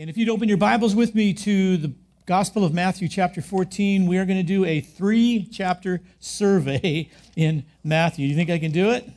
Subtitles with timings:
[0.00, 1.92] And if you'd open your Bibles with me to the
[2.24, 7.64] Gospel of Matthew, chapter 14, we are going to do a three chapter survey in
[7.82, 8.28] Matthew.
[8.28, 9.10] You think I can do it?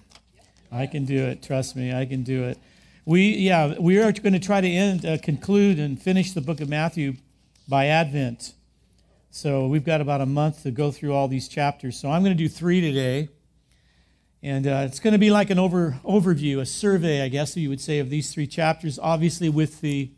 [0.72, 1.44] I can do it.
[1.44, 2.58] Trust me, I can do it.
[3.06, 6.62] We, yeah, we are going to try to end, uh, conclude, and finish the book
[6.62, 7.14] of Matthew
[7.68, 8.54] by Advent.
[9.30, 11.96] So we've got about a month to go through all these chapters.
[12.00, 13.30] So I'm going to do three today.
[14.42, 17.70] And uh, it's going to be like an over, overview, a survey, I guess you
[17.70, 20.10] would say, of these three chapters, obviously with the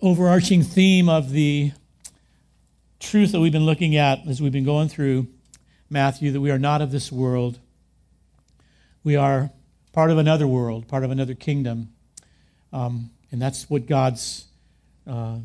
[0.00, 1.72] overarching theme of the
[3.00, 5.26] truth that we've been looking at as we've been going through
[5.90, 7.58] Matthew that we are not of this world.
[9.02, 9.50] We are
[9.92, 11.88] part of another world, part of another kingdom.
[12.72, 14.46] Um, and that's what God's
[15.04, 15.38] uh,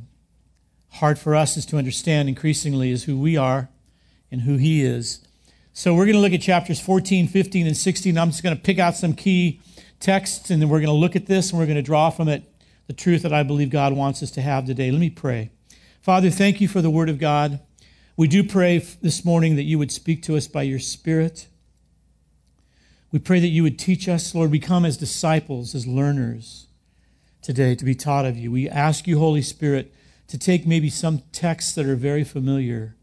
[0.91, 3.70] heart for us is to understand increasingly is who we are
[4.31, 5.25] and who He is.
[5.73, 8.17] So we're going to look at chapters 14, 15, and 16.
[8.17, 9.61] I'm just going to pick out some key
[9.99, 12.27] texts and then we're going to look at this and we're going to draw from
[12.27, 12.44] it
[12.87, 14.91] the truth that I believe God wants us to have today.
[14.91, 15.52] Let me pray.
[16.02, 17.59] Father, thank you for the Word of God.
[18.16, 21.47] We do pray this morning that you would speak to us by your Spirit.
[23.11, 24.52] We pray that you would teach us, Lord.
[24.52, 26.67] We come as disciples, as learners
[27.41, 28.52] today to be taught of you.
[28.52, 29.93] We ask you, Holy Spirit,
[30.27, 32.95] to take maybe some texts that are very familiar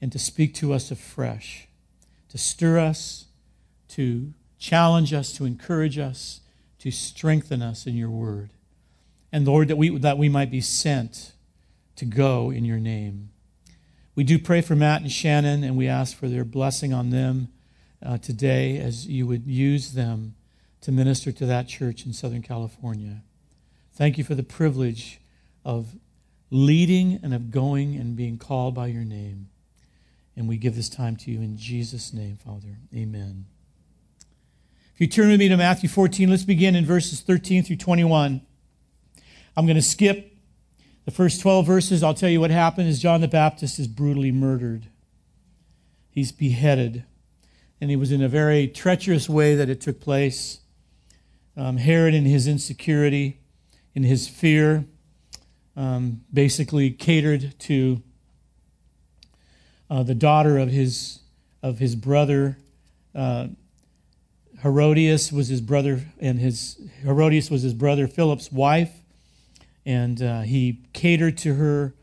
[0.00, 1.68] and to speak to us afresh,
[2.28, 3.26] to stir us,
[3.88, 6.40] to challenge us, to encourage us,
[6.78, 8.50] to strengthen us in your word.
[9.32, 11.32] And Lord, that we, that we might be sent
[11.96, 13.30] to go in your name.
[14.14, 17.48] We do pray for Matt and Shannon, and we ask for their blessing on them
[18.04, 20.34] uh, today as you would use them
[20.80, 23.22] to minister to that church in Southern California.
[23.92, 25.20] Thank you for the privilege
[25.64, 25.96] of
[26.50, 29.48] leading and of going and being called by your name.
[30.36, 32.78] And we give this time to you in Jesus' name, Father.
[32.94, 33.46] Amen.
[34.94, 38.40] If you turn with me to Matthew 14, let's begin in verses 13 through 21.
[39.58, 40.36] I'm going to skip
[41.04, 42.04] the first 12 verses.
[42.04, 44.86] I'll tell you what happened is John the Baptist is brutally murdered.
[46.08, 47.02] He's beheaded.
[47.80, 50.60] And it was in a very treacherous way that it took place.
[51.56, 53.40] Um, Herod, in his insecurity,
[53.96, 54.84] in his fear,
[55.76, 58.00] um, basically catered to
[59.90, 61.18] uh, the daughter of his,
[61.64, 62.58] of his brother.
[63.12, 63.48] Uh,
[64.62, 68.92] Herodias was his brother, and his Herodias was his brother Philip's wife
[69.88, 71.94] and uh, he catered to her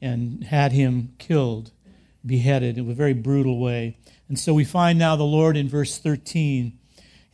[0.00, 1.72] and had him killed,
[2.24, 3.98] beheaded in a very brutal way.
[4.30, 6.78] And so we find now the Lord in verse 13.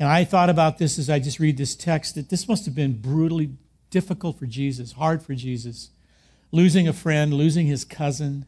[0.01, 2.75] And I thought about this as I just read this text that this must have
[2.75, 3.53] been brutally
[3.91, 5.91] difficult for Jesus, hard for Jesus.
[6.51, 8.47] Losing a friend, losing his cousin,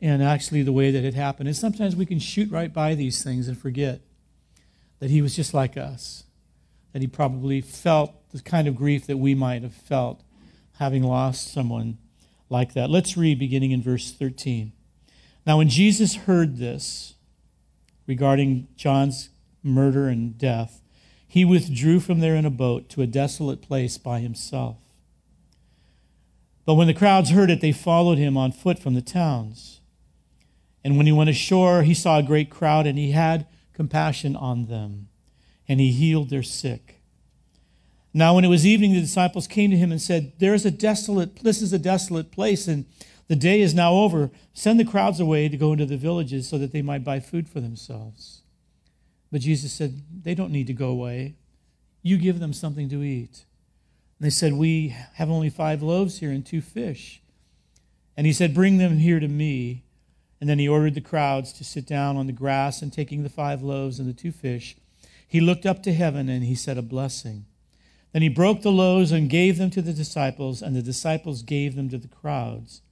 [0.00, 1.46] and actually the way that it happened.
[1.46, 4.00] And sometimes we can shoot right by these things and forget
[4.98, 6.24] that he was just like us,
[6.92, 10.24] that he probably felt the kind of grief that we might have felt
[10.80, 11.98] having lost someone
[12.48, 12.88] like that.
[12.88, 14.72] Let's read beginning in verse 13.
[15.46, 17.14] Now, when Jesus heard this
[18.06, 19.28] regarding John's
[19.62, 20.80] murder and death,
[21.28, 24.78] he withdrew from there in a boat to a desolate place by himself.
[26.64, 29.80] But when the crowds heard it, they followed him on foot from the towns.
[30.82, 34.64] And when he went ashore, he saw a great crowd, and he had compassion on
[34.64, 35.08] them,
[35.68, 36.99] and he healed their sick.
[38.12, 40.70] Now, when it was evening, the disciples came to him and said, There is a
[40.70, 42.86] desolate, this is a desolate place, and
[43.28, 44.30] the day is now over.
[44.52, 47.48] Send the crowds away to go into the villages so that they might buy food
[47.48, 48.42] for themselves.
[49.30, 51.36] But Jesus said, They don't need to go away.
[52.02, 53.44] You give them something to eat.
[54.18, 57.22] And they said, We have only five loaves here and two fish.
[58.16, 59.84] And he said, Bring them here to me.
[60.40, 63.28] And then he ordered the crowds to sit down on the grass, and taking the
[63.28, 64.76] five loaves and the two fish,
[65.28, 67.44] he looked up to heaven and he said a blessing.
[68.12, 71.76] Then he broke the loaves and gave them to the disciples, and the disciples gave
[71.76, 72.82] them to the crowds.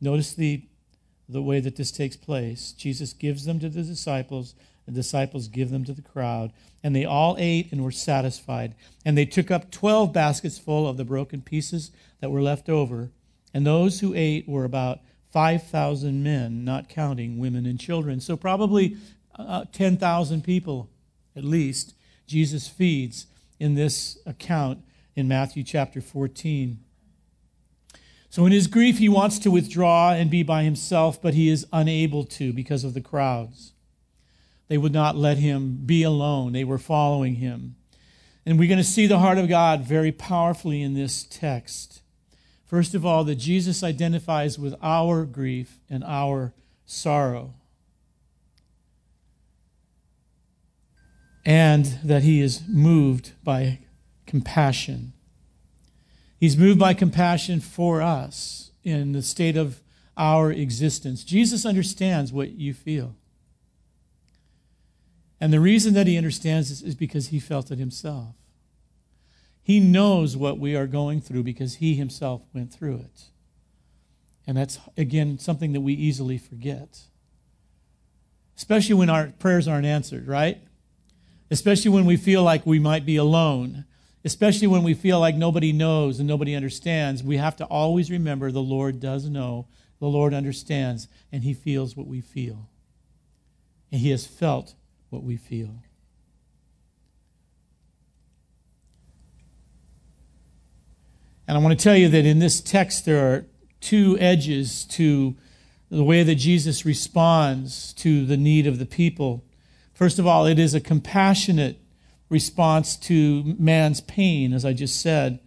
[0.00, 0.62] Notice the,
[1.28, 2.72] the way that this takes place.
[2.72, 4.54] Jesus gives them to the disciples,
[4.84, 6.52] the disciples give them to the crowd,
[6.82, 8.74] and they all ate and were satisfied.
[9.04, 13.10] And they took up twelve baskets full of the broken pieces that were left over,
[13.52, 15.00] and those who ate were about
[15.32, 18.20] 5,000 men, not counting women and children.
[18.20, 18.96] So, probably
[19.38, 20.88] uh, 10,000 people
[21.36, 21.94] at least,
[22.26, 23.26] Jesus feeds
[23.58, 24.80] in this account
[25.14, 26.78] in Matthew chapter 14.
[28.28, 31.66] So, in his grief, he wants to withdraw and be by himself, but he is
[31.72, 33.72] unable to because of the crowds.
[34.68, 37.76] They would not let him be alone, they were following him.
[38.44, 42.02] And we're going to see the heart of God very powerfully in this text.
[42.64, 46.52] First of all, that Jesus identifies with our grief and our
[46.84, 47.54] sorrow.
[51.46, 53.78] And that he is moved by
[54.26, 55.12] compassion.
[56.38, 59.80] He's moved by compassion for us in the state of
[60.16, 61.22] our existence.
[61.22, 63.14] Jesus understands what you feel.
[65.40, 68.34] And the reason that he understands this is because he felt it himself.
[69.62, 73.24] He knows what we are going through because he himself went through it.
[74.48, 77.02] And that's, again, something that we easily forget.
[78.56, 80.60] Especially when our prayers aren't answered, right?
[81.50, 83.84] Especially when we feel like we might be alone.
[84.24, 87.22] Especially when we feel like nobody knows and nobody understands.
[87.22, 89.68] We have to always remember the Lord does know,
[90.00, 92.68] the Lord understands, and He feels what we feel.
[93.92, 94.74] And He has felt
[95.10, 95.82] what we feel.
[101.48, 103.46] And I want to tell you that in this text, there are
[103.80, 105.36] two edges to
[105.90, 109.44] the way that Jesus responds to the need of the people.
[109.96, 111.78] First of all, it is a compassionate
[112.28, 115.40] response to man's pain, as I just said,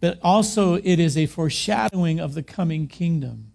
[0.00, 3.52] but also it is a foreshadowing of the coming kingdom.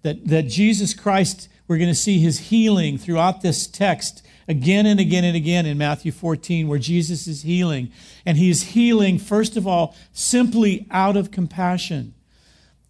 [0.00, 4.98] That, that Jesus Christ, we're going to see his healing throughout this text again and
[4.98, 7.92] again and again in Matthew 14, where Jesus is healing.
[8.24, 12.14] And he is healing, first of all, simply out of compassion.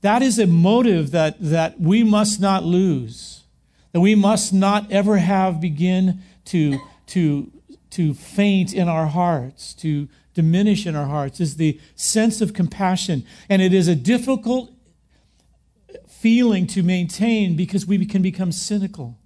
[0.00, 3.42] That is a motive that, that we must not lose,
[3.90, 7.52] that we must not ever have begin to, to,
[7.90, 13.24] to faint in our hearts, to diminish in our hearts, is the sense of compassion.
[13.48, 14.72] And it is a difficult
[16.08, 19.18] feeling to maintain because we can become cynical,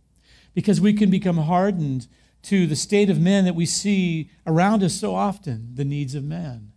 [0.55, 2.07] because we can become hardened
[2.43, 6.25] to the state of men that we see around us so often, the needs of
[6.25, 6.73] man.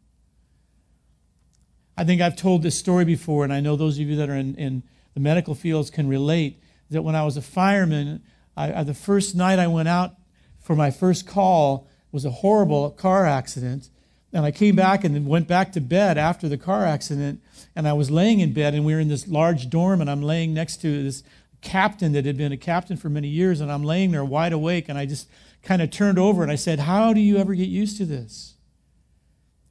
[1.97, 4.35] I think I've told this story before, and I know those of you that are
[4.35, 8.23] in, in the medical fields can relate that when I was a fireman,
[8.57, 10.15] I, the first night I went out
[10.63, 13.89] for my first call was a horrible car accident.
[14.31, 17.41] And I came back and went back to bed after the car accident.
[17.75, 20.23] And I was laying in bed, and we were in this large dorm, and I'm
[20.23, 21.23] laying next to this
[21.61, 23.61] captain that had been a captain for many years.
[23.61, 25.27] And I'm laying there wide awake, and I just
[25.61, 28.55] kind of turned over and I said, How do you ever get used to this?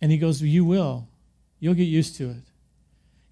[0.01, 1.09] And he goes, You will.
[1.59, 2.45] You'll get used to it.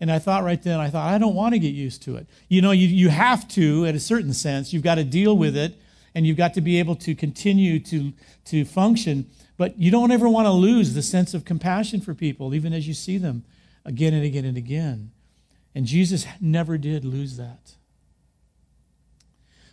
[0.00, 2.26] And I thought right then, I thought, I don't want to get used to it.
[2.48, 4.72] You know, you, you have to, in a certain sense.
[4.72, 5.78] You've got to deal with it
[6.14, 8.12] and you've got to be able to continue to,
[8.46, 9.30] to function.
[9.56, 12.88] But you don't ever want to lose the sense of compassion for people, even as
[12.88, 13.44] you see them
[13.84, 15.10] again and again and again.
[15.74, 17.74] And Jesus never did lose that.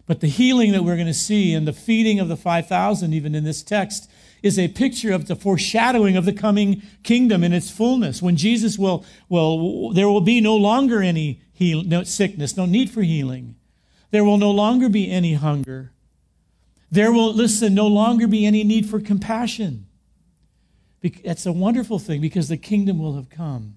[0.06, 3.36] But the healing that we're going to see and the feeding of the 5,000, even
[3.36, 4.10] in this text,
[4.42, 8.22] is a picture of the foreshadowing of the coming kingdom in its fullness.
[8.22, 12.89] When Jesus will, will there will be no longer any heal, no sickness, no need
[12.89, 13.56] for healing.
[14.12, 15.92] There will no longer be any hunger.
[16.89, 19.88] There will, listen, no longer be any need for compassion.
[21.01, 23.75] It's a wonderful thing because the kingdom will have come.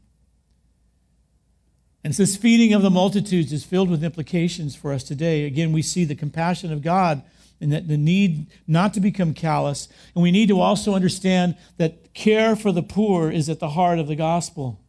[2.03, 5.45] And this feeding of the multitudes is filled with implications for us today.
[5.45, 7.23] Again, we see the compassion of God
[7.61, 9.89] and that the need not to become callous.
[10.15, 13.99] And we need to also understand that care for the poor is at the heart
[13.99, 14.81] of the gospel.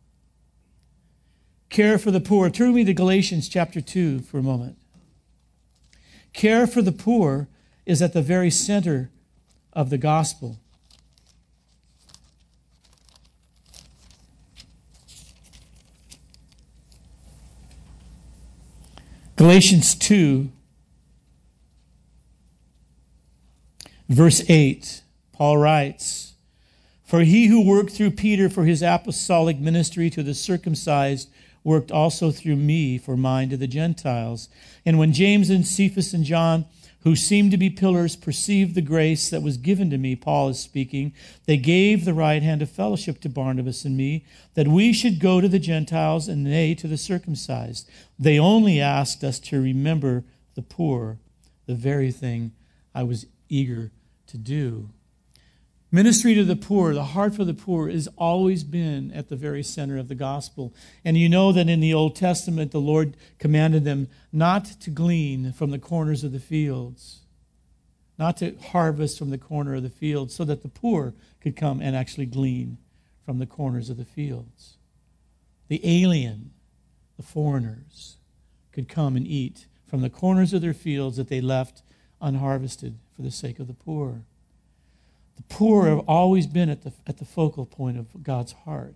[1.69, 2.49] Care for the poor.
[2.49, 4.77] Turn me to Galatians chapter 2 for a moment.
[6.33, 7.49] Care for the poor
[7.85, 9.09] is at the very center
[9.73, 10.57] of the gospel.
[19.41, 20.51] Galatians 2,
[24.07, 25.01] verse 8,
[25.33, 26.33] Paul writes,
[27.03, 31.31] For he who worked through Peter for his apostolic ministry to the circumcised
[31.63, 34.47] worked also through me for mine to the Gentiles.
[34.85, 36.65] And when James and Cephas and John
[37.03, 40.59] who seemed to be pillars, perceived the grace that was given to me, Paul is
[40.59, 41.13] speaking.
[41.45, 45.41] They gave the right hand of fellowship to Barnabas and me, that we should go
[45.41, 47.89] to the Gentiles and they to the circumcised.
[48.19, 51.17] They only asked us to remember the poor,
[51.65, 52.51] the very thing
[52.93, 53.91] I was eager
[54.27, 54.89] to do.
[55.93, 59.61] Ministry to the poor, the heart for the poor, has always been at the very
[59.61, 60.73] center of the gospel.
[61.03, 65.51] And you know that in the Old Testament, the Lord commanded them not to glean
[65.51, 67.19] from the corners of the fields,
[68.17, 71.81] not to harvest from the corner of the fields, so that the poor could come
[71.81, 72.77] and actually glean
[73.25, 74.77] from the corners of the fields.
[75.67, 76.51] The alien,
[77.17, 78.15] the foreigners,
[78.71, 81.81] could come and eat from the corners of their fields that they left
[82.21, 84.21] unharvested for the sake of the poor.
[85.37, 88.95] The poor have always been at the, at the focal point of God's heart.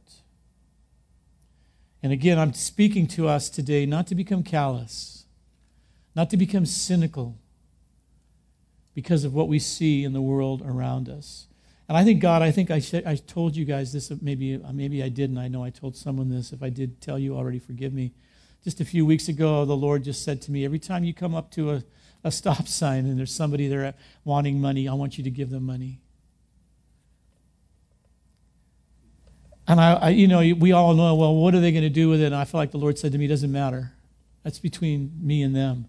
[2.04, 5.26] And again, I'm speaking to us today not to become callous,
[6.16, 7.38] not to become cynical
[8.94, 11.48] because of what we see in the world around us.
[11.88, 15.10] And I think God, I think I, I told you guys this, maybe, maybe I
[15.10, 15.38] didn't.
[15.38, 16.52] I know I told someone this.
[16.52, 18.12] If I did tell you already, forgive me.
[18.64, 21.36] Just a few weeks ago, the Lord just said to me, every time you come
[21.36, 21.84] up to a,
[22.24, 25.64] a stop sign and there's somebody there wanting money, I want you to give them
[25.64, 26.02] money.
[29.68, 32.10] And I, I, you know, we all know, well, what are they going to do
[32.10, 32.26] with it?
[32.26, 33.94] And I feel like the Lord said to me, it doesn't matter.
[34.44, 35.88] That's between me and them.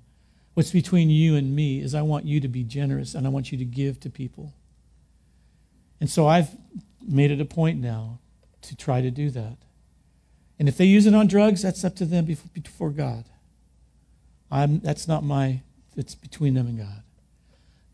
[0.54, 3.52] What's between you and me is I want you to be generous and I want
[3.52, 4.54] you to give to people.
[6.00, 6.56] And so I've
[7.06, 8.18] made it a point now
[8.62, 9.58] to try to do that.
[10.58, 13.24] And if they use it on drugs, that's up to them before God.
[14.50, 15.60] I'm, that's not my,
[15.96, 17.02] it's between them and God.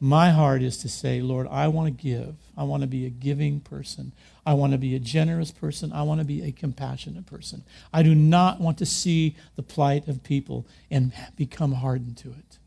[0.04, 2.34] My heart is to say, Lord, I want to give.
[2.56, 4.10] I want to be a giving person.
[4.44, 5.92] I want to be a generous person.
[5.92, 7.62] I want to be a compassionate person.
[7.92, 12.58] I do not want to see the plight of people and become hardened to it.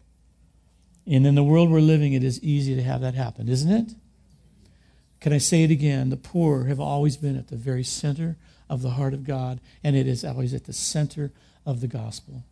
[1.06, 3.96] And in the world we're living, it is easy to have that happen, isn't it?
[5.20, 6.12] Can I say it again?
[6.12, 8.38] The poor have always been at the very center
[8.70, 11.34] of the heart of God, and it is always at the center
[11.66, 12.44] of the gospel.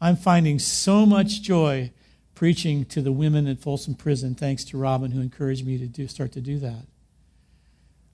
[0.00, 1.92] I'm finding so much joy
[2.38, 6.06] preaching to the women at Folsom Prison, thanks to Robin, who encouraged me to do,
[6.06, 6.86] start to do that.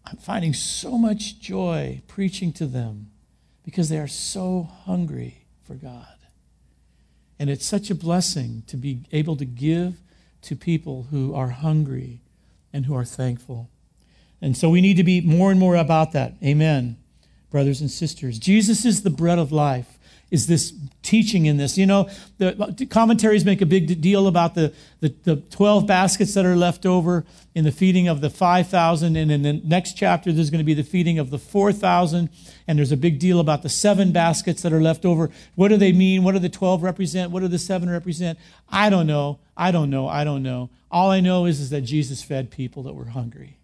[0.07, 3.11] I'm finding so much joy preaching to them
[3.66, 6.16] because they are so hungry for God.
[7.38, 9.97] And it's such a blessing to be able to give
[10.40, 12.23] to people who are hungry
[12.73, 13.69] and who are thankful.
[14.40, 16.33] And so we need to be more and more about that.
[16.43, 16.97] Amen,
[17.50, 18.38] brothers and sisters.
[18.38, 19.99] Jesus is the bread of life
[20.31, 20.73] is this
[21.04, 21.78] teaching in this.
[21.78, 22.08] You know,
[22.38, 26.84] the commentaries make a big deal about the, the, the 12 baskets that are left
[26.84, 29.14] over in the feeding of the 5,000.
[29.14, 32.28] And in the next chapter, there's going to be the feeding of the 4,000.
[32.66, 35.30] And there's a big deal about the seven baskets that are left over.
[35.54, 36.25] What do they mean?
[36.25, 37.30] What do the 12 represent?
[37.30, 38.38] What do the seven represent?
[38.68, 39.38] I don't know.
[39.56, 40.08] I don't know.
[40.08, 40.70] I don't know.
[40.90, 43.58] All I know is, is that Jesus fed people that were hungry.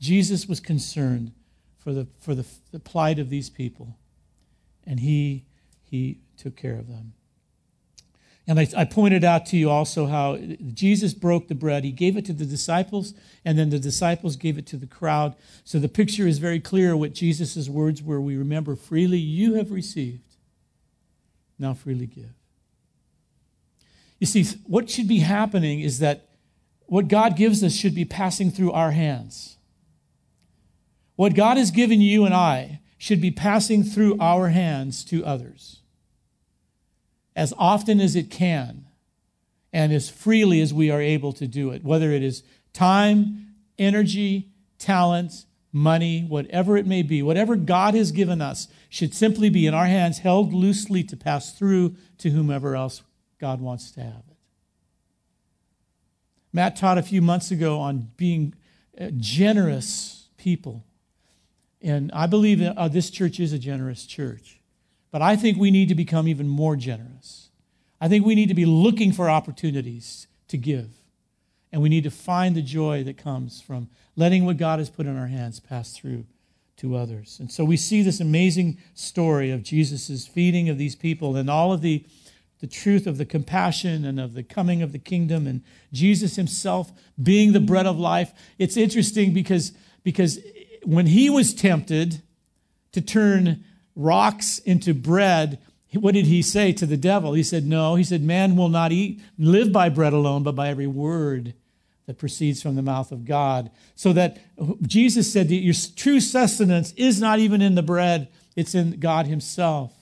[0.00, 1.32] Jesus was concerned
[1.78, 3.96] for the, for the, the plight of these people
[4.88, 5.44] and he,
[5.90, 7.14] he took care of them.
[8.48, 10.38] And I, I, pointed out to you also how
[10.72, 11.84] Jesus broke the bread.
[11.84, 13.12] He gave it to the disciples,
[13.44, 15.36] and then the disciples gave it to the crowd.
[15.64, 18.22] So the picture is very clear what Jesus' words were.
[18.22, 20.36] We remember, freely you have received,
[21.58, 22.32] now freely give.
[24.18, 26.28] You see, what should be happening is that
[26.86, 29.58] what God gives us should be passing through our hands.
[31.16, 35.77] What God has given you and I should be passing through our hands to others
[37.38, 38.84] as often as it can
[39.72, 42.42] and as freely as we are able to do it, whether it is
[42.72, 49.50] time, energy, talent, money, whatever it may be, whatever God has given us should simply
[49.50, 53.02] be in our hands, held loosely to pass through to whomever else
[53.38, 54.36] God wants to have it.
[56.52, 58.52] Matt taught a few months ago on being
[59.00, 60.82] uh, generous people.
[61.80, 64.57] And I believe that uh, this church is a generous church.
[65.10, 67.50] But I think we need to become even more generous.
[68.00, 70.90] I think we need to be looking for opportunities to give.
[71.72, 75.06] And we need to find the joy that comes from letting what God has put
[75.06, 76.24] in our hands pass through
[76.78, 77.38] to others.
[77.40, 81.72] And so we see this amazing story of Jesus' feeding of these people and all
[81.72, 82.04] of the,
[82.60, 85.62] the truth of the compassion and of the coming of the kingdom and
[85.92, 88.32] Jesus himself being the bread of life.
[88.58, 89.72] It's interesting because,
[90.04, 90.38] because
[90.84, 92.22] when he was tempted
[92.92, 93.64] to turn
[93.98, 95.58] rocks into bread,
[95.92, 97.34] what did he say to the devil?
[97.34, 97.94] He said, No.
[97.94, 101.54] He said, Man will not eat, live by bread alone, but by every word
[102.06, 103.70] that proceeds from the mouth of God.
[103.94, 104.38] So that
[104.82, 109.26] Jesus said that your true sustenance is not even in the bread, it's in God
[109.26, 109.92] Himself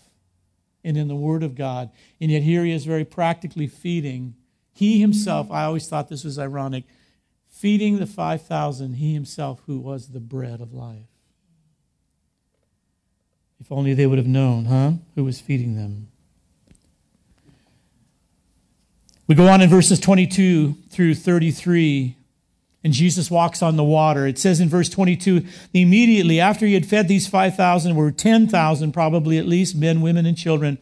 [0.84, 1.90] and in the Word of God.
[2.20, 4.36] And yet here He is very practically feeding.
[4.72, 6.84] He Himself, I always thought this was ironic,
[7.56, 11.15] feeding the 5,000, he himself who was the bread of life.
[13.60, 14.92] If only they would have known, huh?
[15.14, 16.08] Who was feeding them.
[19.26, 22.16] We go on in verses 22 through 33,
[22.84, 24.26] and Jesus walks on the water.
[24.26, 25.44] It says in verse 22
[25.74, 30.38] immediately after he had fed these 5,000, were 10,000 probably at least, men, women, and
[30.38, 30.78] children,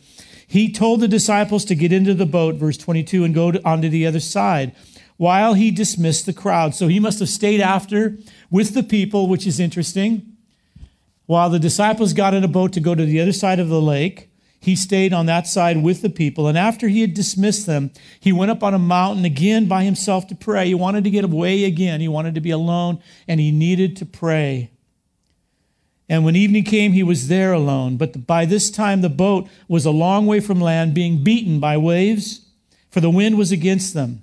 [0.47, 3.89] he told the disciples to get into the boat, verse 22, and go to, onto
[3.89, 4.75] the other side
[5.17, 6.75] while he dismissed the crowd.
[6.75, 8.19] So he must have stayed after
[8.51, 10.34] with the people, which is interesting.
[11.27, 13.81] While the disciples got in a boat to go to the other side of the
[13.81, 16.49] lake, he stayed on that side with the people.
[16.49, 20.27] And after he had dismissed them, he went up on a mountain again by himself
[20.29, 20.69] to pray.
[20.69, 22.01] He wanted to get away again.
[22.01, 24.71] He wanted to be alone, and he needed to pray.
[26.09, 27.97] And when evening came, he was there alone.
[27.97, 31.77] But by this time, the boat was a long way from land, being beaten by
[31.77, 32.47] waves,
[32.91, 34.23] for the wind was against them.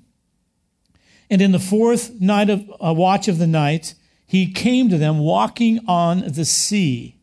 [1.30, 3.96] And in the fourth night of uh, watch of the night,
[4.32, 7.18] he came to them walking on the sea.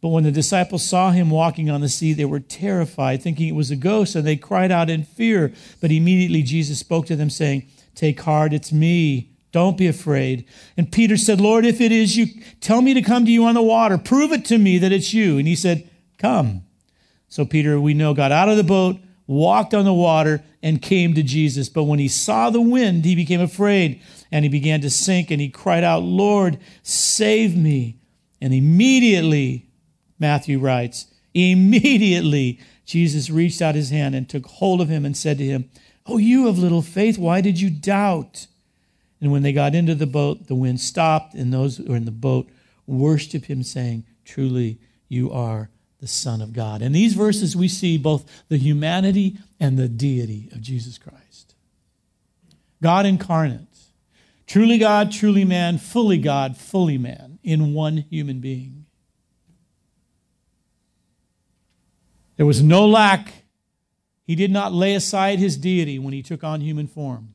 [0.00, 3.56] But when the disciples saw him walking on the sea, they were terrified, thinking it
[3.56, 5.52] was a ghost, and they cried out in fear.
[5.80, 7.66] But immediately Jesus spoke to them, saying,
[7.96, 9.32] Take heart, it's me.
[9.50, 10.44] Don't be afraid.
[10.76, 12.26] And Peter said, Lord, if it is you,
[12.60, 13.98] tell me to come to you on the water.
[13.98, 15.38] Prove it to me that it's you.
[15.38, 16.62] And he said, Come.
[17.28, 21.14] So Peter, we know, got out of the boat, walked on the water, and came
[21.14, 21.68] to Jesus.
[21.68, 24.00] But when he saw the wind, he became afraid
[24.32, 27.98] and he began to sink and he cried out, Lord, save me.
[28.40, 29.68] And immediately,
[30.18, 35.36] Matthew writes, immediately Jesus reached out his hand and took hold of him and said
[35.38, 35.70] to him,
[36.06, 38.46] Oh, you of little faith, why did you doubt?
[39.20, 42.04] And when they got into the boat, the wind stopped, and those who were in
[42.04, 42.48] the boat
[42.86, 44.78] worshiped him, saying, Truly,
[45.08, 45.70] you are
[46.04, 46.82] the Son of God.
[46.82, 51.54] In these verses, we see both the humanity and the deity of Jesus Christ.
[52.82, 53.74] God incarnate,
[54.46, 58.84] truly God, truly man, fully God, fully man, in one human being.
[62.36, 63.32] There was no lack.
[64.26, 67.32] He did not lay aside his deity when he took on human form.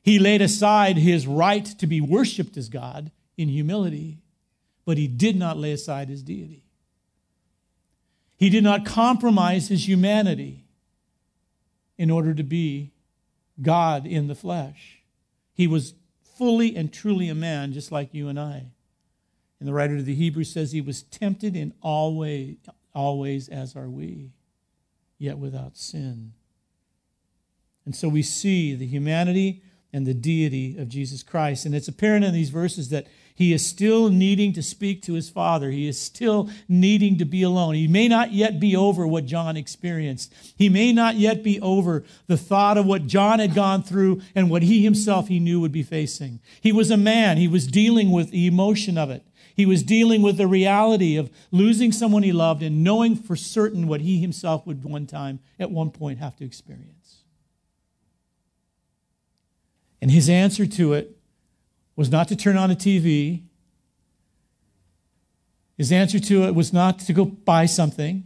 [0.00, 4.22] He laid aside his right to be worshiped as God in humility,
[4.86, 6.63] but he did not lay aside his deity.
[8.36, 10.64] He did not compromise his humanity
[11.96, 12.92] in order to be
[13.62, 15.02] God in the flesh.
[15.52, 15.94] He was
[16.36, 18.66] fully and truly a man, just like you and I.
[19.60, 22.56] And the writer of the Hebrews says he was tempted in all ways,
[22.94, 24.32] always as are we,
[25.18, 26.32] yet without sin.
[27.84, 29.62] And so we see the humanity
[29.92, 31.66] and the deity of Jesus Christ.
[31.66, 35.28] And it's apparent in these verses that he is still needing to speak to his
[35.28, 35.72] Father.
[35.72, 37.74] He is still needing to be alone.
[37.74, 40.32] He may not yet be over what John experienced.
[40.56, 44.50] He may not yet be over the thought of what John had gone through and
[44.50, 46.38] what he himself he knew would be facing.
[46.60, 47.36] He was a man.
[47.36, 49.26] He was dealing with the emotion of it.
[49.56, 53.88] He was dealing with the reality of losing someone he loved and knowing for certain
[53.88, 57.22] what he himself would one time, at one point, have to experience.
[60.00, 61.13] And his answer to it
[61.96, 63.42] was not to turn on a TV.
[65.76, 68.24] His answer to it was not to go buy something.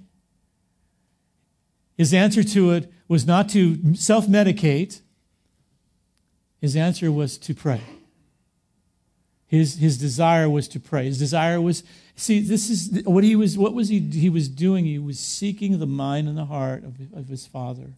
[1.97, 5.01] His answer to it was not to self medicate.
[6.61, 7.81] His answer was to pray.
[9.47, 11.07] His, his desire was to pray.
[11.07, 11.83] His desire was,
[12.17, 14.85] see, this is what he was, what was he, he was doing?
[14.85, 17.95] He was seeking the mind and the heart of, of his Father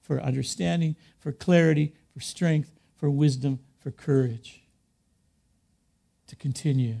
[0.00, 4.61] for understanding, for clarity, for strength, for wisdom, for courage
[6.32, 6.96] to continue.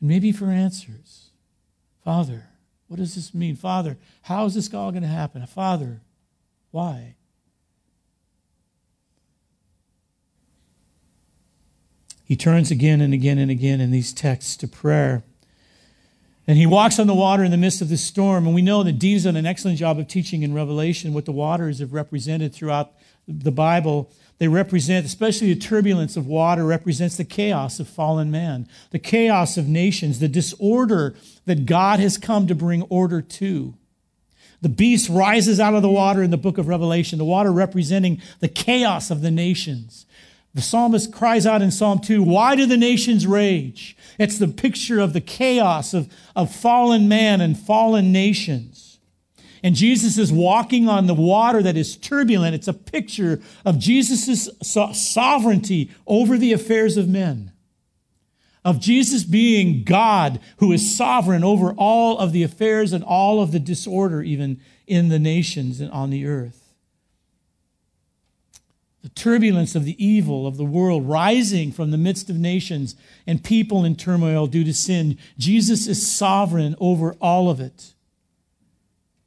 [0.00, 1.30] And maybe for answers.
[2.04, 2.46] Father,
[2.86, 3.56] what does this mean?
[3.56, 5.44] Father, how is this all going to happen?
[5.46, 6.00] Father,
[6.70, 7.16] why?
[12.24, 15.24] He turns again and again and again in these texts to prayer.
[16.46, 18.46] And he walks on the water in the midst of this storm.
[18.46, 21.32] And we know that Dean's done an excellent job of teaching in Revelation what the
[21.32, 22.92] waters have represented throughout
[23.28, 28.66] the Bible, they represent, especially the turbulence of water, represents the chaos of fallen man,
[28.90, 31.14] the chaos of nations, the disorder
[31.46, 33.74] that God has come to bring order to.
[34.62, 38.20] The beast rises out of the water in the book of Revelation, the water representing
[38.40, 40.06] the chaos of the nations.
[40.52, 43.96] The psalmist cries out in Psalm 2, Why do the nations rage?
[44.18, 48.98] It's the picture of the chaos of, of fallen man and fallen nations.
[49.62, 52.54] And Jesus is walking on the water that is turbulent.
[52.54, 57.52] It's a picture of Jesus' sovereignty over the affairs of men,
[58.64, 63.52] of Jesus being God who is sovereign over all of the affairs and all of
[63.52, 66.59] the disorder, even in the nations and on the earth.
[69.02, 73.42] The turbulence of the evil of the world rising from the midst of nations and
[73.42, 75.16] people in turmoil due to sin.
[75.38, 77.94] Jesus is sovereign over all of it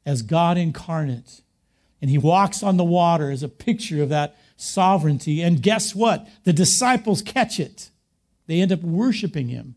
[0.06, 1.42] as God incarnate.
[2.00, 5.42] And he walks on the water as a picture of that sovereignty.
[5.42, 6.28] And guess what?
[6.44, 7.90] The disciples catch it.
[8.46, 9.74] They end up worshiping him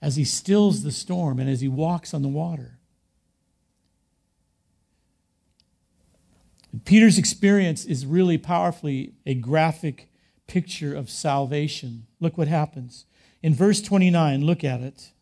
[0.00, 2.77] as he stills the storm and as he walks on the water.
[6.84, 10.10] Peter's experience is really powerfully a graphic
[10.46, 12.06] picture of salvation.
[12.20, 13.06] Look what happens.
[13.42, 15.12] In verse 29, look at it.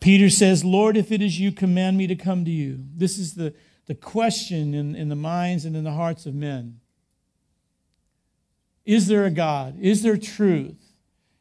[0.00, 2.80] Peter says, Lord, if it is you, command me to come to you.
[2.96, 3.54] This is the,
[3.86, 6.80] the question in, in the minds and in the hearts of men.
[8.84, 9.76] Is there a God?
[9.80, 10.82] Is there truth?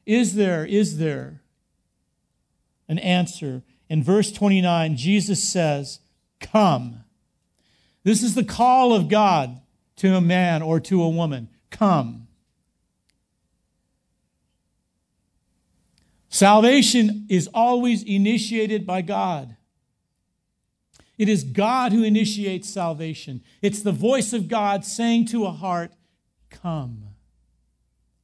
[0.05, 1.41] Is there, is there
[2.87, 3.63] an answer?
[3.89, 5.99] In verse 29, Jesus says,
[6.41, 7.03] Come.
[8.03, 9.61] This is the call of God
[9.97, 12.27] to a man or to a woman come.
[16.29, 19.55] Salvation is always initiated by God.
[21.17, 23.43] It is God who initiates salvation.
[23.61, 25.91] It's the voice of God saying to a heart,
[26.49, 27.03] Come,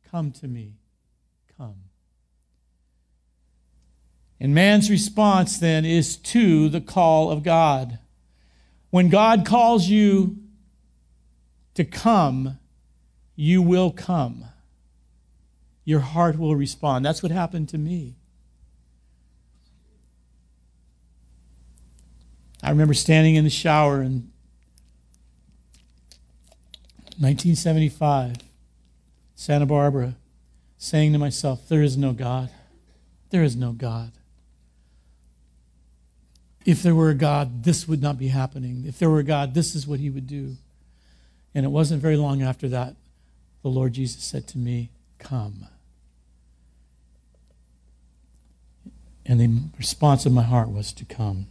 [0.10, 0.78] come to me,
[1.58, 1.76] come.
[4.40, 8.00] And man's response then is to the call of God.
[8.90, 10.38] When God calls you
[11.74, 12.58] to come,
[13.36, 14.46] you will come.
[15.84, 17.06] Your heart will respond.
[17.06, 18.16] That's what happened to me.
[22.64, 24.32] I remember standing in the shower in
[27.20, 28.38] 1975,
[29.36, 30.16] Santa Barbara,
[30.78, 32.50] saying to myself, There is no God.
[33.30, 34.12] There is no God.
[36.68, 38.84] If there were a God, this would not be happening.
[38.86, 40.58] If there were a God, this is what he would do.
[41.56, 42.98] And it wasn't very long after that,
[43.62, 45.66] the Lord Jesus said to me, Come.
[49.26, 51.48] And the response of my heart was to come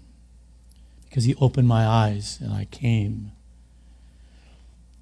[1.08, 3.32] because he opened my eyes and I came.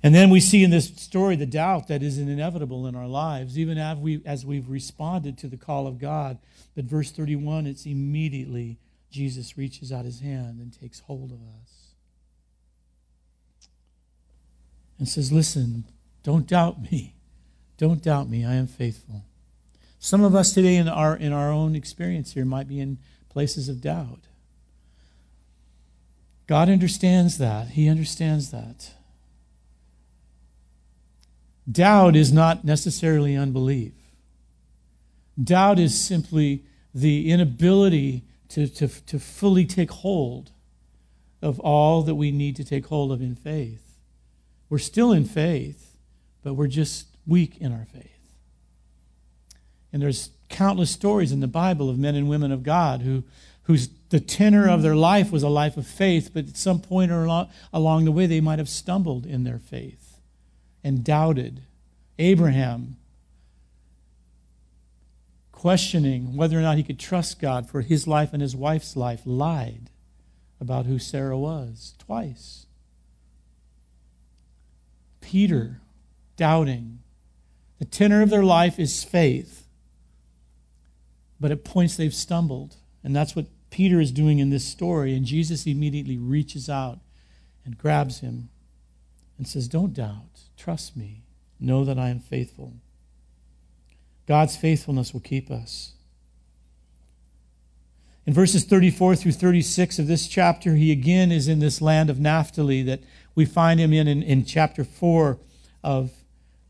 [0.01, 3.59] And then we see in this story the doubt that is inevitable in our lives,
[3.59, 6.39] even as, we, as we've responded to the call of God.
[6.77, 8.79] But verse 31, it's immediately
[9.15, 11.95] Jesus reaches out his hand and takes hold of us
[14.99, 15.85] and says, Listen,
[16.25, 17.15] don't doubt me.
[17.79, 18.45] Don't doubt me.
[18.45, 19.25] I am faithful.
[20.01, 22.99] Some of us today in our, in our own experience here might be in
[23.29, 24.27] places of doubt.
[26.49, 27.69] God understands that.
[27.69, 28.95] He understands that.
[31.71, 33.93] Doubt is not necessarily unbelief.
[35.41, 40.51] Doubt is simply the inability to, to, to fully take hold
[41.43, 43.99] of all that we need to take hold of in faith.
[44.69, 45.97] We're still in faith,
[46.43, 48.11] but we're just weak in our faith.
[49.93, 53.25] And there's countless stories in the Bible of men and women of God who
[53.65, 57.11] whose the tenor of their life was a life of faith, but at some point
[57.11, 60.21] or along along the way they might have stumbled in their faith
[60.83, 61.63] and doubted.
[62.19, 62.97] Abraham,
[65.65, 69.23] questioning whether or not he could trust God for his life and his wife's life,
[69.25, 69.89] lied
[70.61, 72.67] about who Sarah was twice.
[75.23, 75.81] Peter,
[76.37, 76.99] doubting.
[77.79, 79.67] The tenor of their life is faith,
[81.41, 82.77] but at points they've stumbled.
[83.03, 85.15] And that's what Peter is doing in this story.
[85.15, 86.99] And Jesus immediately reaches out
[87.65, 88.51] and grabs him
[89.39, 90.41] and says, Don't doubt.
[90.59, 91.23] Trust me.
[91.59, 92.75] Know that I am faithful.
[94.27, 95.93] God's faithfulness will keep us.
[98.27, 102.19] In verses 34 through 36 of this chapter, he again is in this land of
[102.19, 103.01] Naphtali that
[103.35, 105.39] we find him in in, in chapter 4
[105.83, 106.11] of,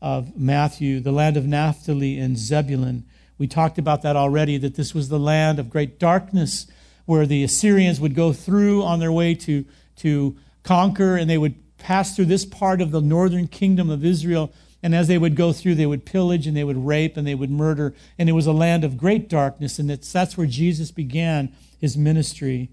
[0.01, 3.05] of Matthew, the land of Naphtali and Zebulun.
[3.37, 6.67] We talked about that already, that this was the land of great darkness
[7.05, 9.63] where the Assyrians would go through on their way to,
[9.97, 14.51] to conquer, and they would pass through this part of the northern kingdom of Israel.
[14.85, 17.33] And as they would go through, they would pillage and they would rape and they
[17.33, 17.95] would murder.
[18.19, 19.79] And it was a land of great darkness.
[19.79, 22.69] And that's where Jesus began his ministry.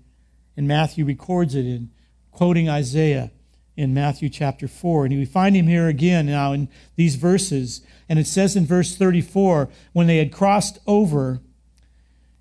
[0.55, 1.91] And Matthew records it in
[2.31, 3.31] quoting Isaiah
[3.79, 5.07] in Matthew chapter 4.
[5.07, 7.81] And we find him here again now in these verses.
[8.11, 11.41] And it says in verse 34 when they had crossed over,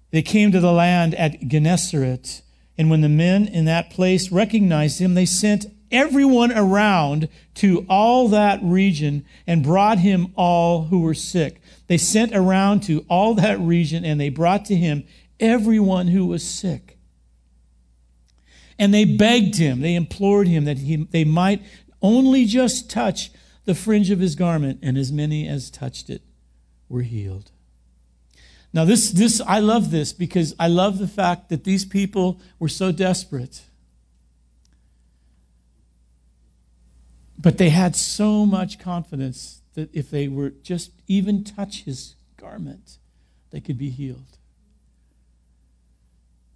[0.10, 2.42] they came to the land at Gennesaret,
[2.78, 8.28] and when the men in that place recognized him, they sent everyone around to all
[8.30, 11.62] that region and brought him all who were sick.
[11.88, 15.04] They sent around to all that region and they brought to him
[15.40, 16.98] everyone who was sick.
[18.80, 21.62] And they begged him, they implored him that he, they might
[22.02, 23.32] only just touch
[23.66, 26.24] the fringe of his garment, and as many as touched it
[26.90, 27.52] were healed.
[28.74, 32.70] Now, this, this, I love this because I love the fact that these people were
[32.70, 33.62] so desperate.
[37.42, 42.98] But they had so much confidence that if they were just even touch his garment,
[43.52, 44.38] they could be healed.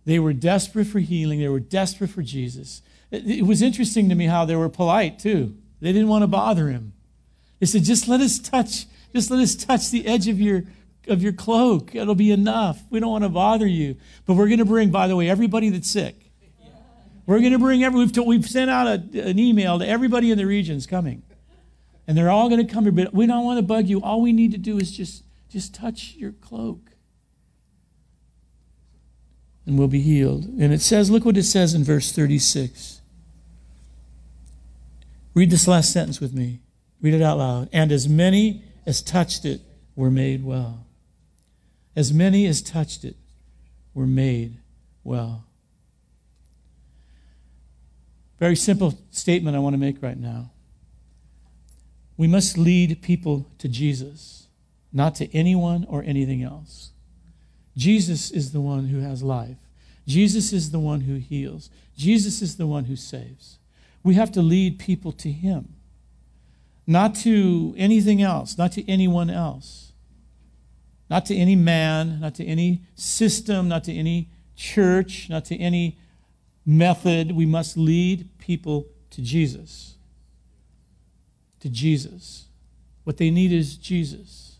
[0.05, 1.39] They were desperate for healing.
[1.39, 2.83] They were desperate for Jesus.
[3.09, 5.55] It, was interesting to me how they were polite, too.
[5.81, 6.93] They didn't want to bother him.
[7.59, 10.63] They said, just let us touch, just let us touch the edge of your
[11.07, 11.93] of your cloak.
[11.93, 12.83] It'll be enough.
[12.89, 13.95] We don't want to bother you.
[14.25, 16.24] But we're going to bring, by the way, everybody that's sick.
[17.25, 20.37] We're going to bring every, we've, we've sent out a, an email to everybody in
[20.37, 21.23] the regions coming.
[22.07, 24.01] And they're all going to come here, but we don't want to bug you.
[24.01, 26.91] All we need to do is just, just touch your cloak.
[29.65, 30.45] And we'll be healed.
[30.45, 33.01] And it says, look what it says in verse 36.
[35.33, 36.59] Read this last sentence with me.
[37.01, 37.69] Read it out loud.
[37.73, 39.61] And as many as touched it
[39.95, 40.85] were made well.
[41.95, 43.15] As many as touched it
[43.95, 44.59] were made
[45.03, 45.45] well.
[48.39, 50.51] Very simple statement I want to make right now.
[52.17, 54.47] We must lead people to Jesus,
[54.91, 56.91] not to anyone or anything else.
[57.75, 59.57] Jesus is the one who has life.
[60.07, 61.69] Jesus is the one who heals.
[61.97, 63.57] Jesus is the one who saves.
[64.03, 65.73] We have to lead people to Him,
[66.85, 69.93] not to anything else, not to anyone else,
[71.09, 75.97] not to any man, not to any system, not to any church, not to any
[76.65, 77.31] method.
[77.31, 79.95] We must lead people to Jesus.
[81.59, 82.45] To Jesus.
[83.03, 84.57] What they need is Jesus.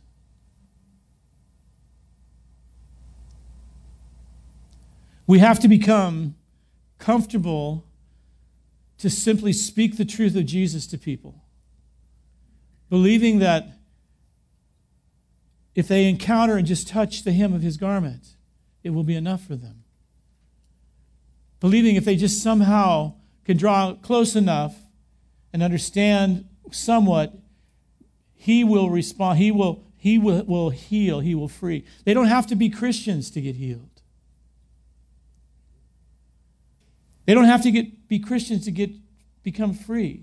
[5.28, 6.36] We have to become
[7.00, 7.86] comfortable
[9.00, 11.44] to simply speak the truth of Jesus to people,
[12.90, 13.80] believing that
[15.74, 18.36] if they encounter and just touch the hem of his garment,
[18.84, 19.85] it will be enough for them.
[21.66, 24.76] Believing if they just somehow can draw close enough
[25.52, 27.34] and understand somewhat,
[28.36, 31.84] he will respond, he will, he will, will heal, he will free.
[32.04, 34.04] They don't have to be Christians to get healed.
[37.26, 38.92] They don't have to get, be Christians to get,
[39.42, 40.22] become free.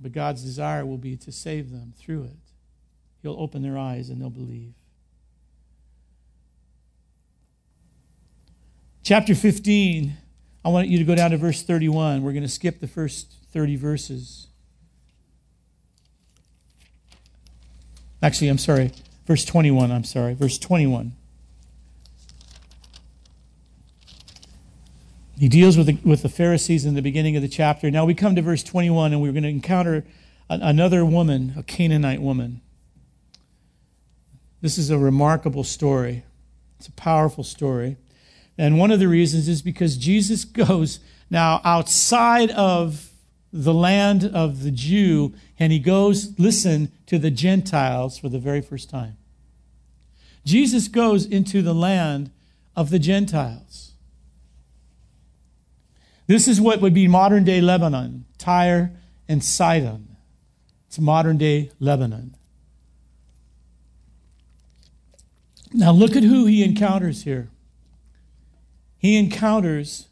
[0.00, 2.50] But God's desire will be to save them through it.
[3.22, 4.74] He'll open their eyes and they'll believe.
[9.04, 10.16] Chapter 15,
[10.64, 12.22] I want you to go down to verse 31.
[12.22, 14.46] We're going to skip the first 30 verses.
[18.22, 18.92] Actually, I'm sorry.
[19.26, 20.32] Verse 21, I'm sorry.
[20.32, 21.12] Verse 21.
[25.38, 27.90] He deals with the, with the Pharisees in the beginning of the chapter.
[27.90, 30.06] Now we come to verse 21, and we're going to encounter
[30.48, 32.62] another woman, a Canaanite woman.
[34.62, 36.24] This is a remarkable story.
[36.78, 37.98] It's a powerful story.
[38.56, 43.10] And one of the reasons is because Jesus goes now outside of
[43.52, 48.60] the land of the Jew, and he goes, listen, to the Gentiles for the very
[48.60, 49.16] first time.
[50.44, 52.30] Jesus goes into the land
[52.74, 53.92] of the Gentiles.
[56.26, 58.92] This is what would be modern day Lebanon, Tyre
[59.28, 60.16] and Sidon.
[60.88, 62.36] It's modern day Lebanon.
[65.72, 67.50] Now look at who he encounters here.
[69.04, 70.08] He encounters,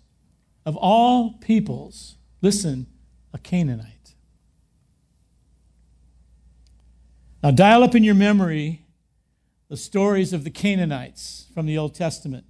[0.66, 2.87] of all peoples, listen,
[3.33, 4.12] a Canaanite.
[7.42, 8.85] Now dial up in your memory
[9.70, 12.44] the stories of the Canaanites from the Old Testament.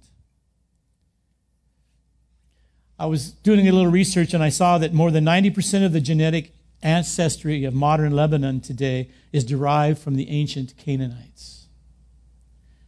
[2.99, 6.01] I was doing a little research and I saw that more than 90% of the
[6.01, 6.51] genetic
[6.81, 11.62] ancestry of modern Lebanon today is derived from the ancient Canaanites,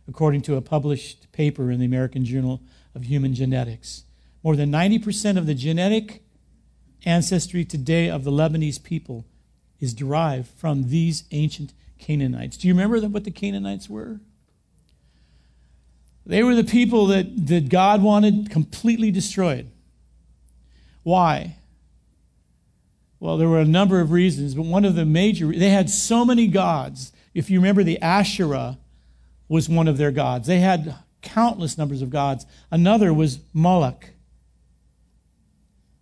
[0.08, 2.62] according to a published paper in the American Journal
[2.94, 4.04] of Human Genetics.
[4.44, 6.22] More than 90% of the genetic
[7.06, 9.26] ancestry today of the Lebanese people
[9.80, 12.58] is derived from these ancient Canaanites.
[12.58, 14.20] Do you remember what the Canaanites were?
[16.26, 19.70] They were the people that, that God wanted completely destroyed.
[21.04, 21.58] Why?
[23.20, 26.26] Well, there were a number of reasons, but one of the major, they had so
[26.26, 27.12] many gods.
[27.34, 28.78] If you remember, the Asherah
[29.48, 30.48] was one of their gods.
[30.48, 32.46] They had countless numbers of gods.
[32.72, 34.10] Another was Moloch,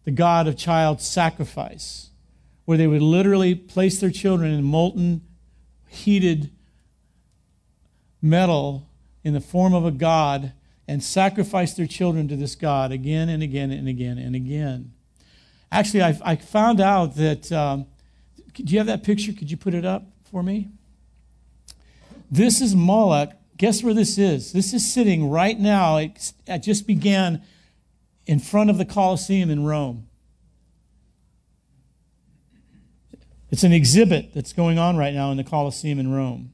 [0.03, 2.09] the god of child sacrifice,
[2.65, 5.21] where they would literally place their children in molten,
[5.87, 6.51] heated
[8.21, 8.89] metal
[9.23, 10.53] in the form of a god
[10.87, 14.93] and sacrifice their children to this God again and again and again and again.
[15.71, 17.51] Actually, I, I found out that.
[17.51, 17.87] Um,
[18.53, 19.33] do you have that picture?
[19.33, 20.69] Could you put it up for me?
[22.33, 23.33] This is Moloch.
[23.57, 24.53] Guess where this is?
[24.53, 25.97] This is sitting right now.
[25.97, 27.43] It, just began
[28.25, 30.07] in front of the Colosseum in Rome.
[33.51, 36.53] It's an exhibit that's going on right now in the Colosseum in Rome.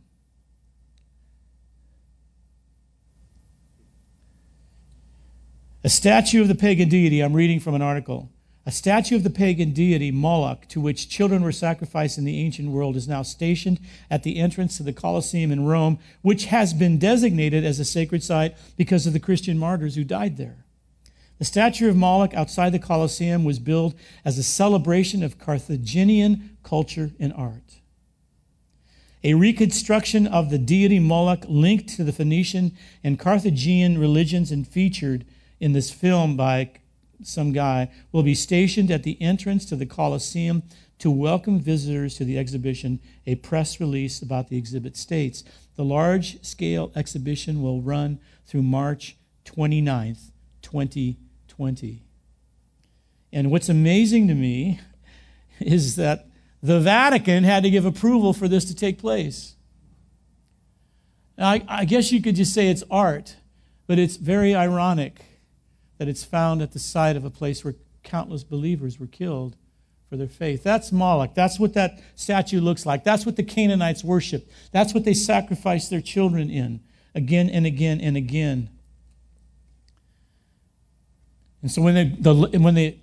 [5.86, 8.30] A statue of the pagan deity, I'm reading from an article.
[8.70, 12.70] A statue of the pagan deity Moloch, to which children were sacrificed in the ancient
[12.70, 13.80] world, is now stationed
[14.12, 18.22] at the entrance to the Colosseum in Rome, which has been designated as a sacred
[18.22, 20.66] site because of the Christian martyrs who died there.
[21.40, 27.10] The statue of Moloch outside the Colosseum was built as a celebration of Carthaginian culture
[27.20, 27.80] and art.
[29.24, 35.26] A reconstruction of the deity Moloch linked to the Phoenician and Carthaginian religions and featured
[35.60, 36.70] in this film by
[37.24, 40.64] some guy, will be stationed at the entrance to the Coliseum
[41.00, 43.00] to welcome visitors to the exhibition.
[43.26, 45.44] A press release about the exhibit states
[45.76, 52.04] the large scale exhibition will run through March 29th, 2020.
[53.32, 54.82] And what's amazing to me
[55.60, 56.28] is that
[56.62, 59.56] the Vatican had to give approval for this to take place.
[61.38, 63.38] I, I, guess you could just say it's art,
[63.88, 65.24] but it's very ironic
[66.00, 69.56] that it's found at the site of a place where countless believers were killed
[70.10, 70.64] for their faith.
[70.64, 71.36] That's Moloch.
[71.36, 73.04] That's what that statue looks like.
[73.04, 74.52] That's what the Canaanites worshiped.
[74.72, 76.80] That's what they sacrificed their children in
[77.14, 78.70] again and again and again.
[81.62, 83.02] And so when they, the, when they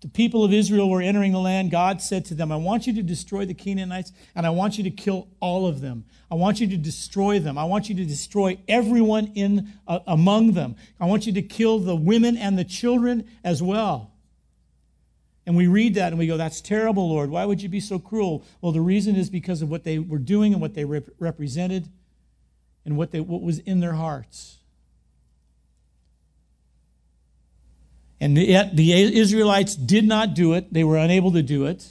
[0.00, 2.92] the people of Israel were entering the land, God said to them, I want you
[2.94, 6.04] to destroy the Canaanites and I want you to kill all of them.
[6.30, 7.58] I want you to destroy them.
[7.58, 10.76] I want you to destroy everyone in uh, among them.
[11.00, 14.12] I want you to kill the women and the children as well.
[15.46, 17.30] And we read that and we go, That's terrible, Lord.
[17.30, 18.44] Why would you be so cruel?
[18.60, 21.88] Well, the reason is because of what they were doing and what they rep- represented
[22.84, 24.57] and what, they, what was in their hearts.
[28.20, 30.72] And yet the Israelites did not do it.
[30.72, 31.86] They were unable to do it.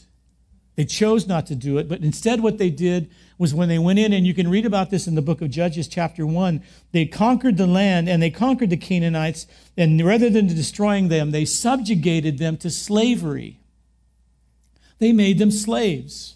[0.76, 1.90] They chose not to do it.
[1.90, 3.10] But instead, what they did
[3.40, 5.50] was when they went in, and you can read about this in the book of
[5.50, 6.62] Judges, chapter 1,
[6.92, 9.48] they conquered the land and they conquered the Canaanites.
[9.76, 13.60] And rather than destroying them, they subjugated them to slavery.
[15.00, 16.36] They made them slaves.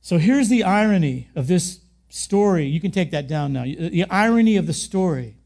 [0.00, 2.66] So here's the irony of this story.
[2.66, 3.64] You can take that down now.
[3.64, 5.37] The irony of the story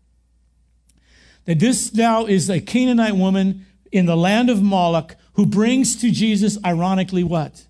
[1.45, 6.11] that this now is a Canaanite woman in the land of Moloch who brings to
[6.11, 7.67] Jesus, ironically, what?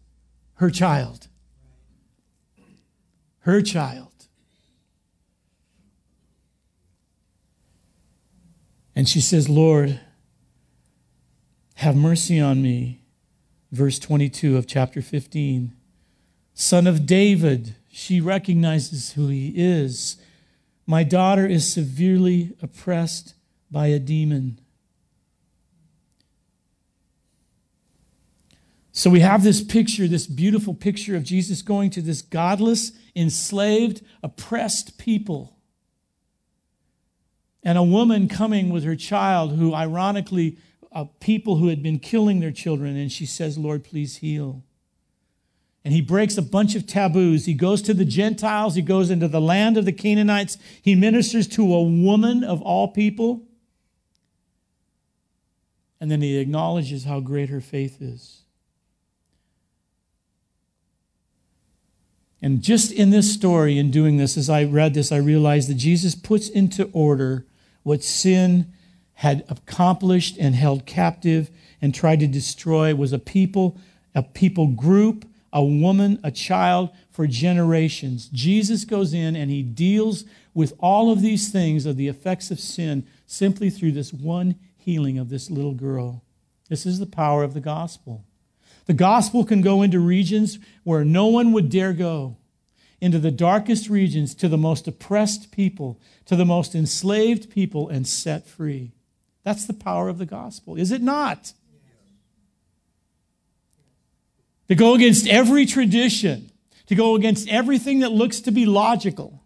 [0.54, 1.28] Her child.
[3.40, 4.08] Her child.
[8.94, 10.00] And she says, Lord,
[11.76, 13.02] have mercy on me.
[13.70, 15.74] Verse 22 of chapter 15.
[16.54, 20.16] Son of David, she recognizes who he is.
[20.86, 23.34] My daughter is severely oppressed
[23.72, 24.60] by a demon.
[28.92, 34.02] So we have this picture, this beautiful picture of Jesus going to this godless, enslaved,
[34.22, 35.56] oppressed people.
[37.62, 40.58] And a woman coming with her child, who ironically,
[40.92, 44.62] uh, people who had been killing their children, and she says, Lord, please heal.
[45.84, 47.46] And he breaks a bunch of taboos.
[47.46, 51.48] He goes to the Gentiles, he goes into the land of the Canaanites, he ministers
[51.48, 53.42] to a woman of all people.
[56.02, 58.40] And then he acknowledges how great her faith is.
[62.42, 65.76] And just in this story, in doing this, as I read this, I realized that
[65.76, 67.46] Jesus puts into order
[67.84, 68.72] what sin
[69.14, 73.78] had accomplished and held captive and tried to destroy was a people,
[74.12, 78.28] a people group, a woman, a child for generations.
[78.32, 82.58] Jesus goes in and he deals with all of these things of the effects of
[82.58, 86.24] sin simply through this one healing of this little girl.
[86.68, 88.24] This is the power of the gospel.
[88.86, 92.36] The gospel can go into regions where no one would dare go,
[93.00, 98.06] into the darkest regions, to the most oppressed people, to the most enslaved people, and
[98.06, 98.92] set free.
[99.44, 101.52] That's the power of the gospel, is it not?
[104.68, 106.50] To go against every tradition,
[106.86, 109.44] to go against everything that looks to be logical,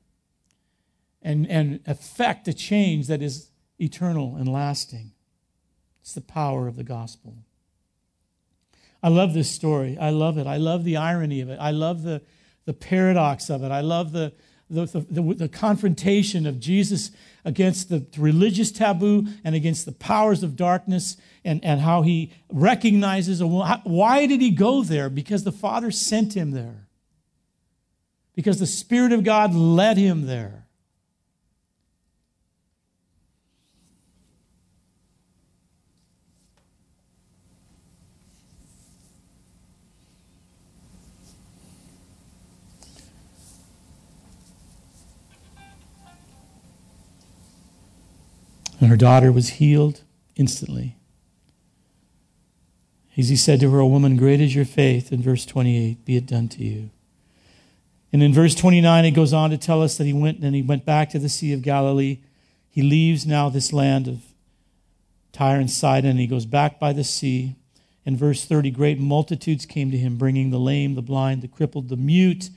[1.21, 5.13] and, and effect a change that is eternal and lasting.
[6.07, 7.35] It's the power of the gospel.
[9.03, 9.99] I love this story.
[9.99, 10.47] I love it.
[10.47, 11.59] I love the irony of it.
[11.61, 12.23] I love the,
[12.65, 13.73] the paradox of it.
[13.73, 14.33] I love the,
[14.71, 17.11] the, the, the, confrontation of Jesus
[17.45, 23.41] against the religious taboo and against the powers of darkness and, and how he recognizes
[23.41, 23.49] a.
[23.49, 25.11] Why did he go there?
[25.11, 26.87] Because the Father sent him there.
[28.37, 30.66] Because the Spirit of God led him there.
[48.81, 50.03] And her daughter was healed
[50.35, 50.97] instantly.
[53.17, 56.17] As he said to her, O woman, great is your faith, in verse 28, be
[56.17, 56.91] it done to you.
[58.13, 60.63] And in verse 29, it goes on to tell us that he went and he
[60.63, 62.19] went back to the Sea of Galilee.
[62.69, 64.21] He leaves now this land of
[65.33, 67.57] Tyre and Sidon, and he goes back by the sea.
[68.05, 71.89] In verse 30, great multitudes came to him, bringing the lame, the blind, the crippled,
[71.89, 72.51] the mute,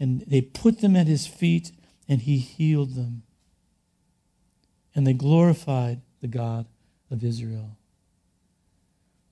[0.00, 1.72] and they put them at his feet,
[2.08, 3.22] and he healed them
[4.96, 6.66] and they glorified the God
[7.10, 7.76] of Israel.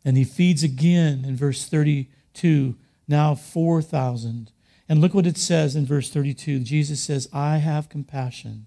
[0.05, 2.77] And he feeds again in verse 32,
[3.09, 4.53] now 4,000.
[4.89, 6.61] And look what it says in verse 32.
[6.61, 8.67] Jesus says, I have compassion.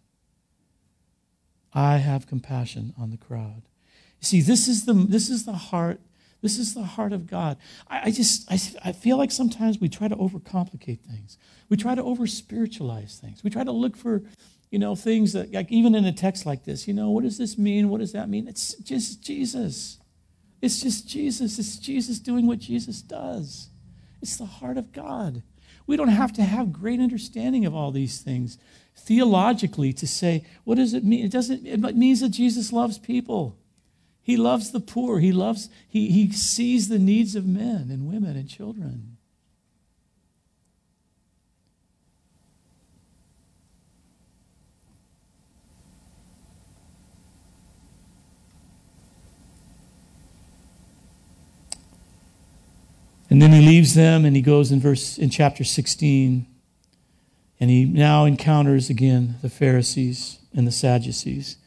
[1.71, 3.61] I have compassion on the crowd.
[4.19, 6.01] You see, this is the, this is the heart.
[6.41, 7.57] This is the heart of God.
[7.87, 11.37] I, I just, I, I feel like sometimes we try to overcomplicate things.
[11.69, 13.43] We try to over spiritualize things.
[13.43, 14.23] We try to look for,
[14.69, 17.37] you know, things that, like even in a text like this, you know, what does
[17.37, 17.89] this mean?
[17.89, 18.47] What does that mean?
[18.47, 19.97] It's just Jesus.
[20.61, 21.57] It's just Jesus.
[21.57, 23.69] It's Jesus doing what Jesus does.
[24.21, 25.43] It's the heart of God.
[25.85, 28.57] We don't have to have great understanding of all these things
[28.95, 31.23] theologically to say, what does it mean?
[31.23, 33.57] It doesn't, it means that Jesus loves people.
[34.21, 35.19] He loves the poor.
[35.19, 39.16] He loves, he, he sees the needs of men and women and children.
[53.29, 56.45] And then he leaves them and he goes in verse in chapter 16
[57.59, 61.57] and he now encounters again the Pharisees and the Sadducees.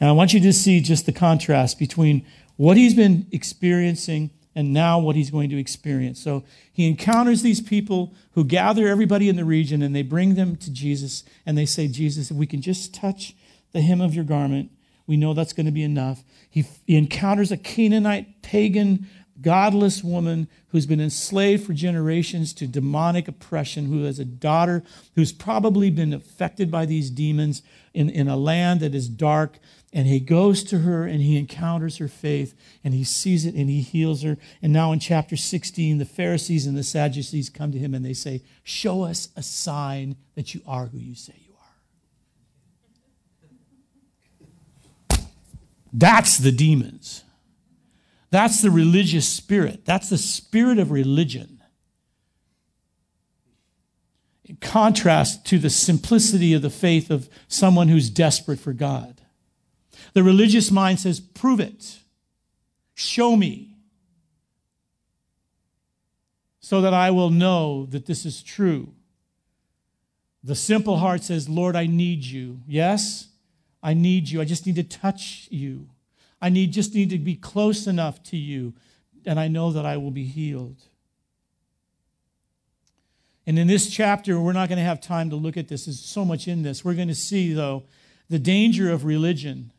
[0.00, 2.24] And I want you to see just the contrast between
[2.56, 6.20] what he's been experiencing and now what he's going to experience.
[6.20, 10.56] So he encounters these people who gather everybody in the region and they bring them
[10.56, 13.34] to Jesus and they say, Jesus, if we can just touch
[13.72, 14.70] the hem of your garment,
[15.06, 16.22] we know that's going to be enough.
[16.50, 19.06] He, he encounters a Canaanite pagan
[19.40, 24.82] godless woman who's been enslaved for generations to demonic oppression, who has a daughter
[25.14, 27.62] who's probably been affected by these demons
[27.94, 29.58] in, in a land that is dark.
[29.92, 33.70] And he goes to her and he encounters her faith and he sees it and
[33.70, 34.36] he heals her.
[34.60, 38.12] And now in chapter 16, the Pharisees and the Sadducees come to him and they
[38.12, 41.54] say, Show us a sign that you are who you say you
[45.18, 45.18] are.
[45.92, 47.24] That's the demons.
[48.30, 49.84] That's the religious spirit.
[49.84, 51.62] That's the spirit of religion.
[54.44, 59.20] In contrast to the simplicity of the faith of someone who's desperate for God.
[60.14, 61.98] The religious mind says, prove it,
[62.94, 63.76] show me,
[66.60, 68.94] so that I will know that this is true.
[70.42, 72.60] The simple heart says, Lord, I need you.
[72.66, 73.28] Yes,
[73.82, 74.40] I need you.
[74.40, 75.88] I just need to touch you.
[76.40, 78.74] I need just need to be close enough to you,
[79.26, 80.82] and I know that I will be healed.
[83.46, 85.86] And in this chapter, we're not going to have time to look at this.
[85.86, 86.84] There's so much in this.
[86.84, 87.84] We're going to see, though,
[88.28, 89.72] the danger of religion.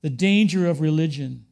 [0.00, 1.44] The danger of religion.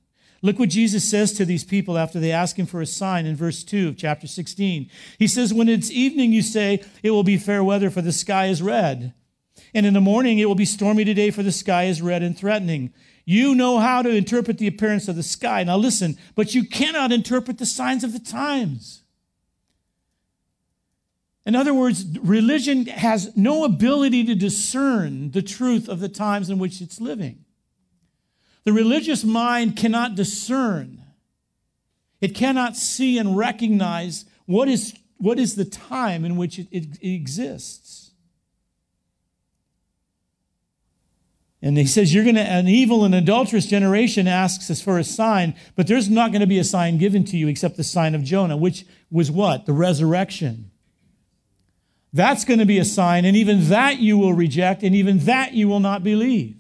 [0.43, 3.37] Look what Jesus says to these people after they ask him for a sign in
[3.37, 4.89] verse 2 of chapter 16.
[5.19, 8.47] He says, When it's evening, you say, It will be fair weather, for the sky
[8.47, 9.13] is red.
[9.75, 12.37] And in the morning, it will be stormy today, for the sky is red and
[12.37, 12.95] threatening.
[13.31, 15.63] You know how to interpret the appearance of the sky.
[15.63, 19.05] Now listen, but you cannot interpret the signs of the times.
[21.47, 26.59] In other words, religion has no ability to discern the truth of the times in
[26.59, 27.45] which it's living.
[28.65, 31.01] The religious mind cannot discern,
[32.21, 36.99] it cannot see and recognize what is, what is the time in which it, it,
[37.01, 38.10] it exists.
[41.63, 45.05] And he says, You're going to, an evil and adulterous generation asks us for a
[45.05, 48.15] sign, but there's not going to be a sign given to you except the sign
[48.15, 49.67] of Jonah, which was what?
[49.67, 50.71] The resurrection.
[52.13, 55.53] That's going to be a sign, and even that you will reject, and even that
[55.53, 56.57] you will not believe.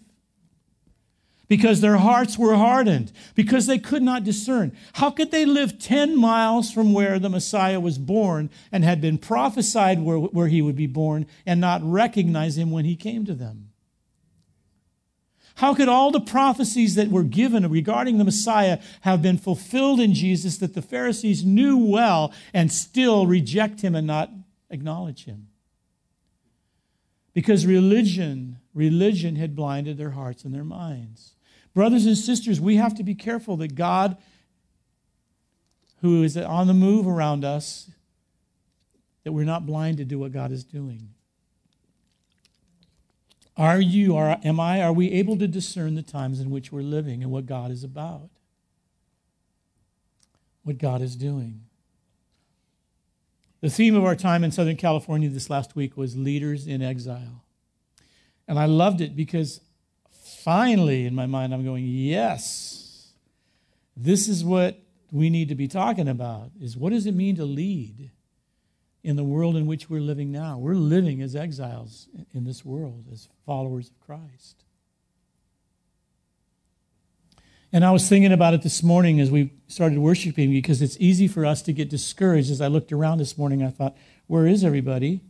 [1.48, 4.76] Because their hearts were hardened, because they could not discern.
[4.92, 9.18] How could they live 10 miles from where the Messiah was born and had been
[9.18, 13.34] prophesied where, where he would be born and not recognize him when he came to
[13.34, 13.69] them?
[15.60, 20.14] How could all the prophecies that were given regarding the Messiah have been fulfilled in
[20.14, 24.30] Jesus that the Pharisees knew well and still reject him and not
[24.70, 25.48] acknowledge him?
[27.34, 31.34] Because religion, religion had blinded their hearts and their minds.
[31.74, 34.16] Brothers and sisters, we have to be careful that God,
[36.00, 37.90] who is on the move around us,
[39.24, 41.10] that we're not blinded to what God is doing.
[43.60, 46.80] Are you, or am I, are we able to discern the times in which we're
[46.80, 48.30] living and what God is about?
[50.62, 51.60] What God is doing?
[53.60, 57.44] The theme of our time in Southern California this last week was leaders in exile.
[58.48, 59.60] And I loved it because
[60.42, 63.12] finally, in my mind, I'm going, yes,
[63.94, 64.80] this is what
[65.12, 68.10] we need to be talking about is what does it mean to lead?
[69.02, 70.58] In the world in which we're living now.
[70.58, 74.64] We're living as exiles in this world, as followers of Christ.
[77.72, 81.28] And I was thinking about it this morning as we started worshiping because it's easy
[81.28, 82.50] for us to get discouraged.
[82.50, 83.96] As I looked around this morning, I thought,
[84.26, 85.20] where is everybody?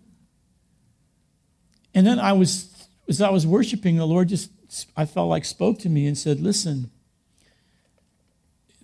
[1.94, 4.50] And then I was, as I was worshiping, the Lord just,
[4.96, 6.90] I felt like spoke to me and said, listen,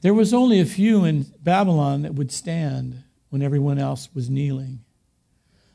[0.02, 3.02] there was only a few in Babylon that would stand
[3.36, 4.80] when everyone else was kneeling.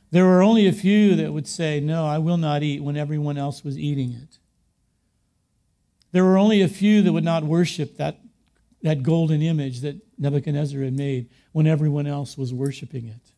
[0.10, 3.38] There were only a few that would say, No, I will not eat when everyone
[3.38, 4.40] else was eating it.
[6.12, 8.18] There were only a few that would not worship that,
[8.82, 13.32] that golden image that Nebuchadnezzar had made when everyone else was worshiping it.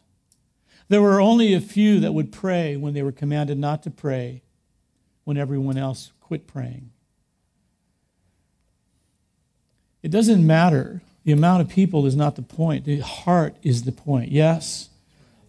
[0.87, 4.41] There were only a few that would pray when they were commanded not to pray
[5.25, 6.91] when everyone else quit praying.
[10.01, 11.01] It doesn't matter.
[11.23, 12.85] The amount of people is not the point.
[12.85, 14.31] The heart is the point.
[14.31, 14.89] Yes,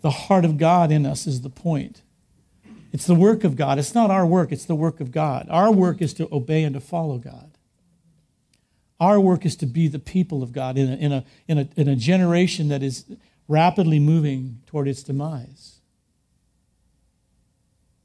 [0.03, 2.03] the heart of God in us is the point.
[2.93, 3.79] It's the work of God.
[3.79, 5.49] It's not our work, it's the work of God.
[5.51, 7.51] Our work is to obey and to follow God.
[9.01, 11.68] Our work is to be the people of God in a, in a, in a,
[11.77, 13.05] in a generation that is
[13.49, 15.81] rapidly moving toward its demise.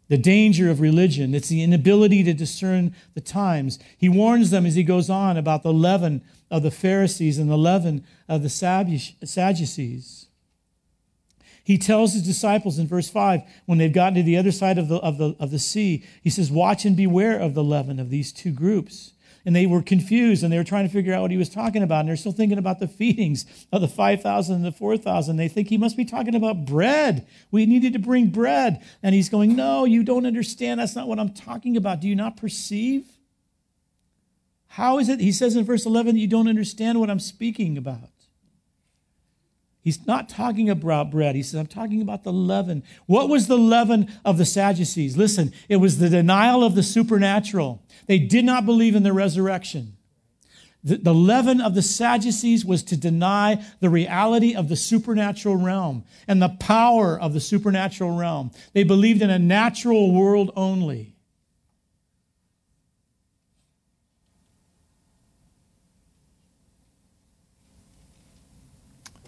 [0.08, 3.78] The danger of religion, it's the inability to discern the times.
[3.96, 7.58] He warns them as he goes on about the leaven of the Pharisees and the
[7.58, 10.28] leaven of the Sadducees.
[11.64, 14.88] He tells his disciples in verse 5, when they've gotten to the other side of
[14.88, 18.10] the, of, the, of the sea, he says, Watch and beware of the leaven of
[18.10, 19.14] these two groups.
[19.46, 21.84] And they were confused and they were trying to figure out what he was talking
[21.84, 22.00] about.
[22.00, 25.38] And they're still thinking about the feedings of the 5,000 and the 4,000.
[25.38, 27.28] They think he must be talking about bread.
[27.52, 28.84] We needed to bring bread.
[29.04, 30.80] And he's going, No, you don't understand.
[30.80, 32.00] That's not what I'm talking about.
[32.00, 33.06] Do you not perceive?
[34.70, 35.20] How is it?
[35.20, 38.10] He says in verse 11, you don't understand what I'm speaking about.
[39.82, 41.36] He's not talking about bread.
[41.36, 42.84] He says, I'm talking about the leaven.
[43.08, 45.18] What was the leaven of the Sadducees?
[45.18, 47.82] Listen, it was the denial of the supernatural.
[48.06, 49.98] They did not believe in the resurrection.
[50.84, 56.04] The, the leaven of the Sadducees was to deny the reality of the supernatural realm
[56.28, 58.52] and the power of the supernatural realm.
[58.74, 61.16] They believed in a natural world only.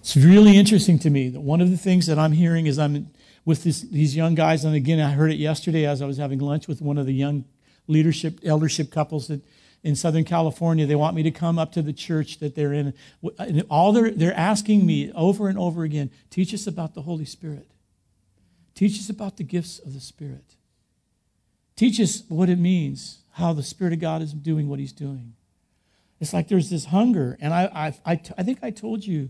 [0.01, 3.11] It's really interesting to me that one of the things that I'm hearing is I'm
[3.45, 6.39] with this, these young guys, and again, I heard it yesterday as I was having
[6.39, 7.45] lunch with one of the young
[7.87, 9.41] leadership, eldership couples that
[9.83, 10.85] in Southern California.
[10.85, 12.93] They want me to come up to the church that they're in.
[13.39, 17.25] And all they're, they're asking me over and over again teach us about the Holy
[17.25, 17.71] Spirit,
[18.75, 20.55] teach us about the gifts of the Spirit,
[21.75, 25.33] teach us what it means, how the Spirit of God is doing what He's doing.
[26.19, 27.37] It's like there's this hunger.
[27.41, 27.63] And I,
[28.05, 29.29] I, I, I think I told you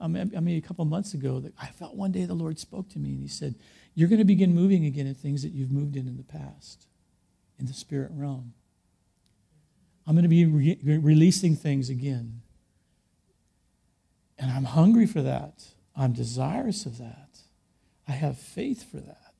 [0.00, 3.10] I mean, a couple months ago, I felt one day the Lord spoke to me
[3.10, 3.54] and He said,
[3.94, 6.86] You're going to begin moving again in things that you've moved in in the past,
[7.58, 8.54] in the spirit realm.
[10.06, 12.40] I'm going to be re- releasing things again.
[14.38, 15.64] And I'm hungry for that.
[15.94, 17.40] I'm desirous of that.
[18.08, 19.34] I have faith for that.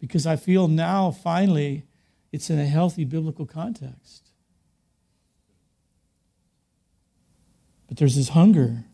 [0.00, 1.86] Because I feel now, finally,
[2.32, 4.30] it's in a healthy biblical context.
[7.86, 8.84] But there's this hunger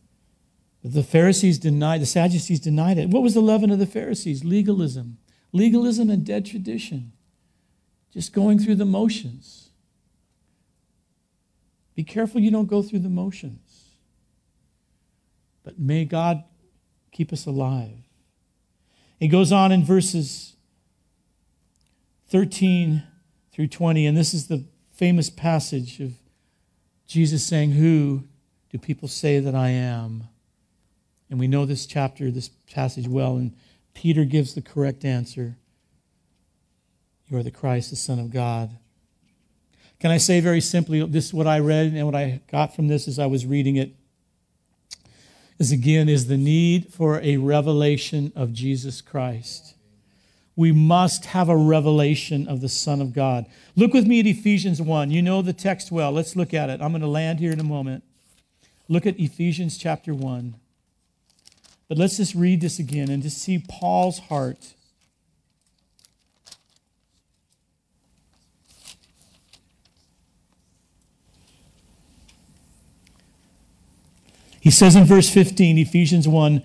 [0.84, 3.08] the Pharisees denied, the Sadducees denied it.
[3.08, 4.44] What was the leaven of the Pharisees?
[4.44, 5.18] Legalism.
[5.52, 7.12] Legalism and dead tradition.
[8.12, 9.70] Just going through the motions.
[11.94, 13.90] Be careful you don't go through the motions.
[15.62, 16.42] But may God
[17.12, 17.98] keep us alive.
[19.20, 20.56] It goes on in verses
[22.28, 23.04] 13
[23.52, 26.14] through 20, and this is the famous passage of
[27.06, 28.24] Jesus saying, Who
[28.70, 30.24] do people say that I am?
[31.32, 33.56] And we know this chapter, this passage well, and
[33.94, 35.56] Peter gives the correct answer
[37.26, 38.76] You are the Christ, the Son of God.
[39.98, 42.88] Can I say very simply, this is what I read and what I got from
[42.88, 43.94] this as I was reading it
[45.58, 49.74] is again is the need for a revelation of Jesus Christ.
[50.54, 53.46] We must have a revelation of the Son of God.
[53.74, 55.10] Look with me at Ephesians 1.
[55.10, 56.12] You know the text well.
[56.12, 56.82] Let's look at it.
[56.82, 58.04] I'm going to land here in a moment.
[58.86, 60.56] Look at Ephesians chapter 1.
[61.92, 64.72] But let's just read this again and just see Paul's heart.
[74.58, 76.62] He says in verse 15, Ephesians 1,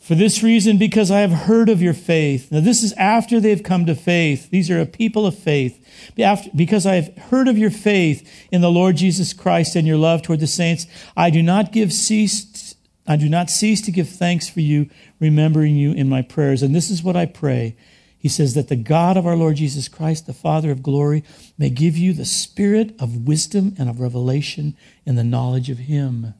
[0.00, 2.50] for this reason, because I have heard of your faith.
[2.50, 4.50] Now, this is after they've come to faith.
[4.50, 5.80] These are a people of faith.
[6.52, 10.22] Because I have heard of your faith in the Lord Jesus Christ and your love
[10.22, 12.63] toward the saints, I do not give cease
[13.06, 14.88] I do not cease to give thanks for you,
[15.20, 16.62] remembering you in my prayers.
[16.62, 17.76] And this is what I pray.
[18.16, 21.22] He says that the God of our Lord Jesus Christ, the Father of glory,
[21.58, 24.74] may give you the spirit of wisdom and of revelation
[25.04, 26.32] in the knowledge of Him,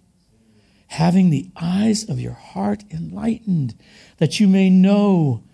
[0.87, 3.75] having the eyes of your heart enlightened,
[4.17, 5.45] that you may know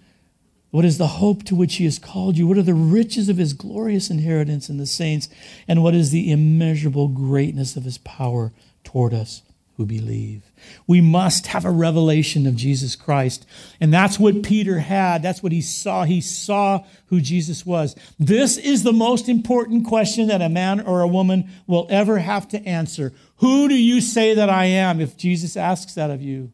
[0.71, 3.39] what is the hope to which He has called you, what are the riches of
[3.39, 5.29] His glorious inheritance in the saints,
[5.67, 8.53] and what is the immeasurable greatness of His power
[8.85, 9.43] toward us
[9.81, 10.43] who believe.
[10.87, 13.47] We must have a revelation of Jesus Christ.
[13.81, 15.23] And that's what Peter had.
[15.23, 16.05] That's what he saw.
[16.05, 17.97] He saw who Jesus was.
[18.19, 22.47] This is the most important question that a man or a woman will ever have
[22.49, 23.15] to answer.
[23.37, 26.53] Who do you say that I am if Jesus asks that of you?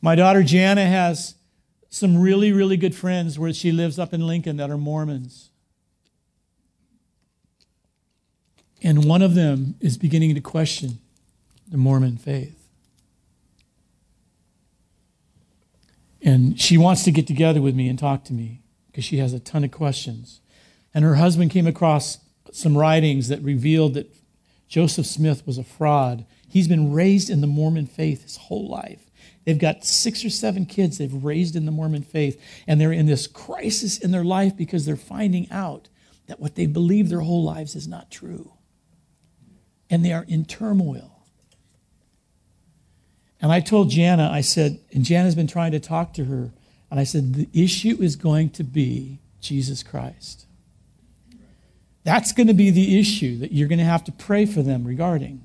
[0.00, 1.34] My daughter Jana has
[1.90, 5.47] some really, really good friends where she lives up in Lincoln that are Mormons.
[8.82, 10.98] And one of them is beginning to question
[11.70, 12.54] the Mormon faith.
[16.22, 19.32] And she wants to get together with me and talk to me because she has
[19.32, 20.40] a ton of questions.
[20.94, 22.18] And her husband came across
[22.52, 24.14] some writings that revealed that
[24.68, 26.24] Joseph Smith was a fraud.
[26.48, 29.10] He's been raised in the Mormon faith his whole life.
[29.44, 33.06] They've got six or seven kids they've raised in the Mormon faith, and they're in
[33.06, 35.88] this crisis in their life because they're finding out
[36.26, 38.52] that what they believe their whole lives is not true
[39.90, 41.12] and they are in turmoil.
[43.40, 46.50] And I told Jana, I said, and Jana's been trying to talk to her,
[46.90, 50.46] and I said, the issue is going to be Jesus Christ.
[52.04, 54.84] That's going to be the issue that you're going to have to pray for them
[54.84, 55.44] regarding.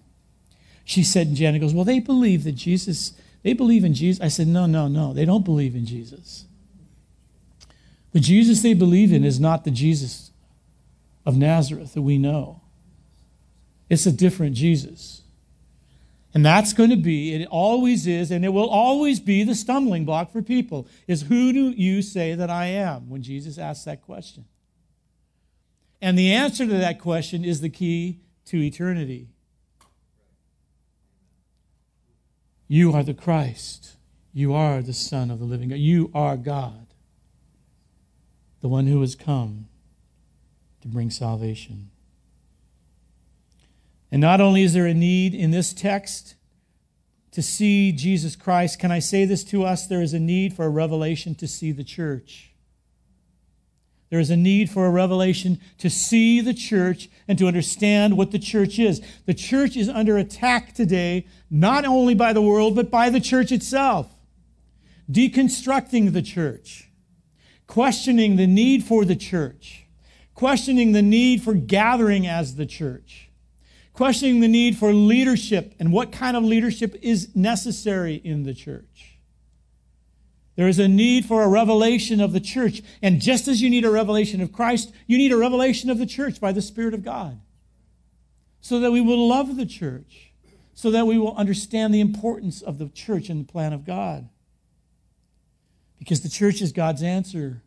[0.86, 4.22] She said, and Jana goes, Well, they believe that Jesus, they believe in Jesus.
[4.22, 6.46] I said, No, no, no, they don't believe in Jesus.
[8.14, 10.32] The Jesus they believe in is not the Jesus
[11.26, 12.62] of Nazareth that we know.
[13.90, 15.22] It's a different Jesus.
[16.34, 20.04] And that's going to be, it always is, and it will always be the stumbling
[20.04, 24.02] block for people is who do you say that I am when Jesus asks that
[24.02, 24.46] question?
[26.02, 29.30] And the answer to that question is the key to eternity.
[32.68, 33.98] You are the Christ.
[34.34, 35.78] You are the Son of the living God.
[35.78, 36.88] You are God,
[38.62, 39.68] the one who has come
[40.82, 41.92] to bring salvation.
[44.14, 46.36] And not only is there a need in this text
[47.32, 49.88] to see Jesus Christ, can I say this to us?
[49.88, 52.52] There is a need for a revelation to see the church.
[54.12, 58.30] There is a need for a revelation to see the church and to understand what
[58.30, 59.02] the church is.
[59.26, 63.52] The church is under attack today, not only by the world, but by the church
[63.52, 64.14] itself.
[65.12, 66.92] Deconstructing the church,
[67.66, 69.88] questioning the need for the church,
[70.36, 73.32] questioning the need for gathering as the church
[73.94, 79.20] questioning the need for leadership and what kind of leadership is necessary in the church.
[80.56, 82.82] There is a need for a revelation of the church.
[83.02, 86.06] And just as you need a revelation of Christ, you need a revelation of the
[86.06, 87.40] church by the Spirit of God.
[88.62, 90.32] So that we will love the church,
[90.74, 94.30] so that we will understand the importance of the church and the plan of God.
[95.98, 97.63] Because the church is God's answer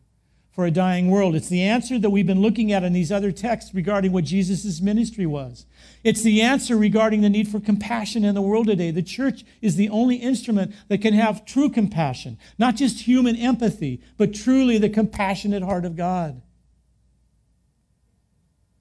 [0.57, 1.35] for a dying world.
[1.35, 4.81] It's the answer that we've been looking at in these other texts regarding what Jesus'
[4.81, 5.67] ministry was.
[6.03, 8.89] It's the answer regarding the need for compassion in the world today.
[8.89, 14.01] The church is the only instrument that can have true compassion, not just human empathy,
[14.17, 16.41] but truly the compassionate heart of God.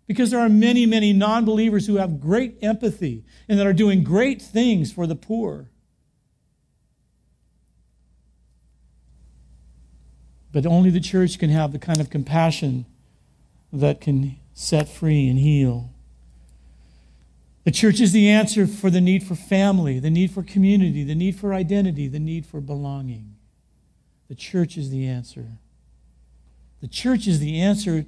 [0.06, 4.02] Because there are many, many non believers who have great empathy and that are doing
[4.02, 5.68] great things for the poor.
[10.56, 12.86] But only the church can have the kind of compassion
[13.74, 15.90] that can set free and heal.
[17.64, 21.14] The church is the answer for the need for family, the need for community, the
[21.14, 23.34] need for identity, the need for belonging.
[24.28, 25.58] The church is the answer.
[26.80, 28.06] The church is the answer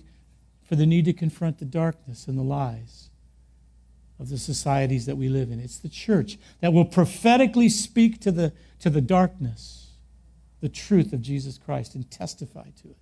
[0.66, 3.10] for the need to confront the darkness and the lies
[4.18, 5.60] of the societies that we live in.
[5.60, 9.77] It's the church that will prophetically speak to the, to the darkness
[10.60, 12.96] the truth of Jesus Christ and testify to it.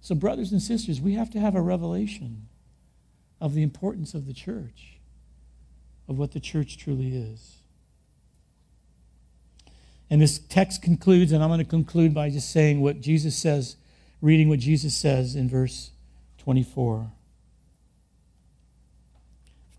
[0.00, 2.48] So, brothers and sisters, we have to have a revelation
[3.40, 4.98] of the importance of the church,
[6.08, 7.56] of what the church truly is.
[10.08, 13.76] And this text concludes, and I'm going to conclude by just saying what Jesus says,
[14.20, 15.90] reading what Jesus says in verse
[16.38, 17.12] 24.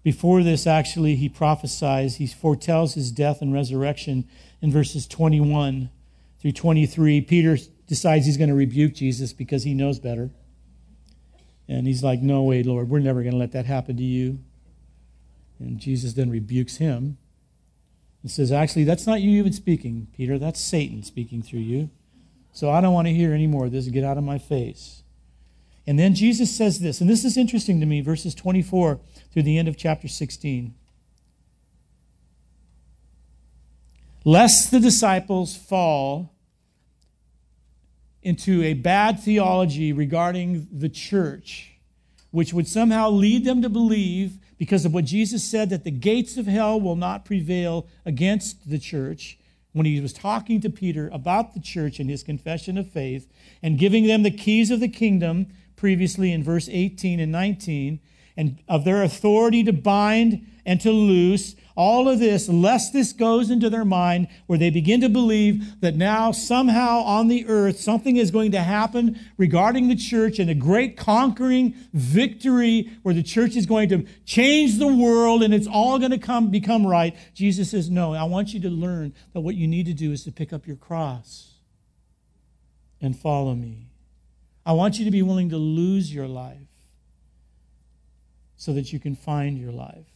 [0.04, 4.28] Before this, actually, he prophesies, he foretells his death and resurrection
[4.62, 5.90] in verses 21
[6.42, 10.32] through 23, Peter decides he's going to rebuke Jesus because he knows better.
[11.68, 14.40] And he's like, No way, Lord, we're never going to let that happen to you.
[15.60, 17.18] And Jesus then rebukes him.
[18.24, 20.40] and says, Actually, that's not you even speaking, Peter.
[20.40, 21.90] That's Satan speaking through you.
[22.52, 23.88] So I don't want to hear any more of this.
[23.88, 25.04] Get out of my face.
[25.88, 29.00] And then Jesus says this, and this is interesting to me, verses 24
[29.34, 30.76] through the end of chapter 16.
[34.24, 36.34] Lest the disciples fall
[38.22, 41.72] into a bad theology regarding the church,
[42.30, 46.38] which would somehow lead them to believe, because of what Jesus said, that the gates
[46.38, 49.40] of hell will not prevail against the church,
[49.74, 53.32] when he was talking to Peter about the church and his confession of faith
[53.64, 58.00] and giving them the keys of the kingdom previously in verse 18 and 19,
[58.38, 63.50] and of their authority to bind and to loose, all of this, lest this goes
[63.50, 68.18] into their mind where they begin to believe that now somehow on the earth something
[68.18, 73.56] is going to happen regarding the church and a great conquering victory where the church
[73.56, 77.16] is going to change the world and it's all going to come become right.
[77.34, 80.24] Jesus says, No, I want you to learn that what you need to do is
[80.26, 81.54] to pick up your cross
[83.00, 83.88] and follow me.
[84.66, 86.58] I want you to be willing to lose your life
[88.58, 90.11] so that you can find your life.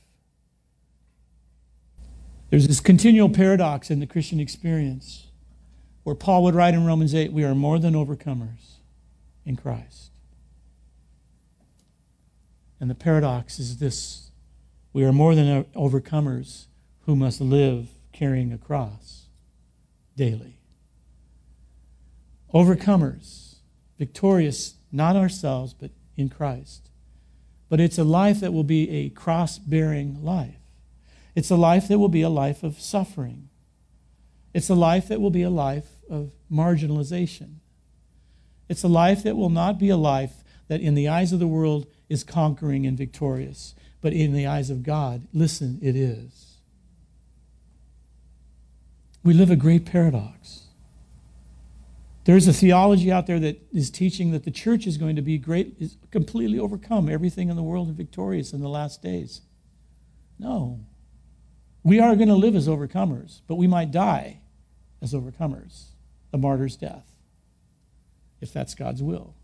[2.50, 5.28] There's this continual paradox in the Christian experience
[6.04, 8.78] where Paul would write in Romans 8, we are more than overcomers
[9.46, 10.12] in Christ.
[12.80, 14.30] And the paradox is this
[14.94, 16.68] we are more than overcomers
[17.06, 19.26] who must live carrying a cross
[20.16, 20.60] daily.
[22.54, 23.56] Overcomers,
[23.98, 26.90] victorious, not ourselves, but in Christ.
[27.68, 30.65] But it's a life that will be a cross bearing life.
[31.36, 33.50] It's a life that will be a life of suffering.
[34.54, 37.56] It's a life that will be a life of marginalization.
[38.70, 41.48] It's a life that will not be a life that, in the eyes of the
[41.48, 46.58] world, is conquering and victorious, but in the eyes of God, listen, it is.
[49.24, 50.62] We live a great paradox.
[52.24, 55.38] There's a theology out there that is teaching that the church is going to be
[55.38, 59.42] great, is completely overcome everything in the world and victorious in the last days.
[60.40, 60.80] No.
[61.86, 64.40] We are going to live as overcomers, but we might die
[65.04, 65.90] as overcomers,
[66.34, 67.06] a martyr's death,
[68.42, 69.36] if that's God's will.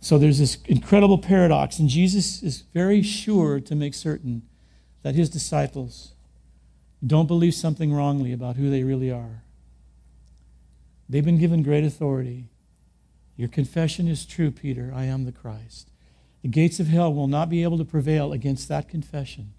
[0.00, 4.42] So there's this incredible paradox, and Jesus is very sure to make certain
[5.04, 6.14] that his disciples
[7.06, 9.44] don't believe something wrongly about who they really are.
[11.08, 12.48] They've been given great authority.
[13.36, 14.92] Your confession is true, Peter.
[14.92, 15.90] I am the Christ.
[16.44, 19.54] The gates of hell will not be able to prevail against that confession.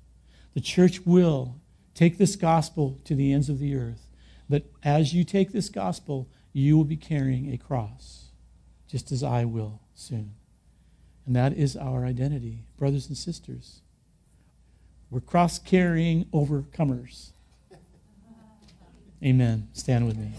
[0.54, 1.56] The church will
[1.96, 4.06] take this gospel to the ends of the earth.
[4.48, 8.26] But as you take this gospel, you will be carrying a cross,
[8.88, 10.36] just as I will soon.
[11.26, 13.82] And that is our identity, brothers and sisters.
[15.10, 17.32] We're cross carrying overcomers.
[19.24, 19.70] Amen.
[19.74, 20.34] Stand with me.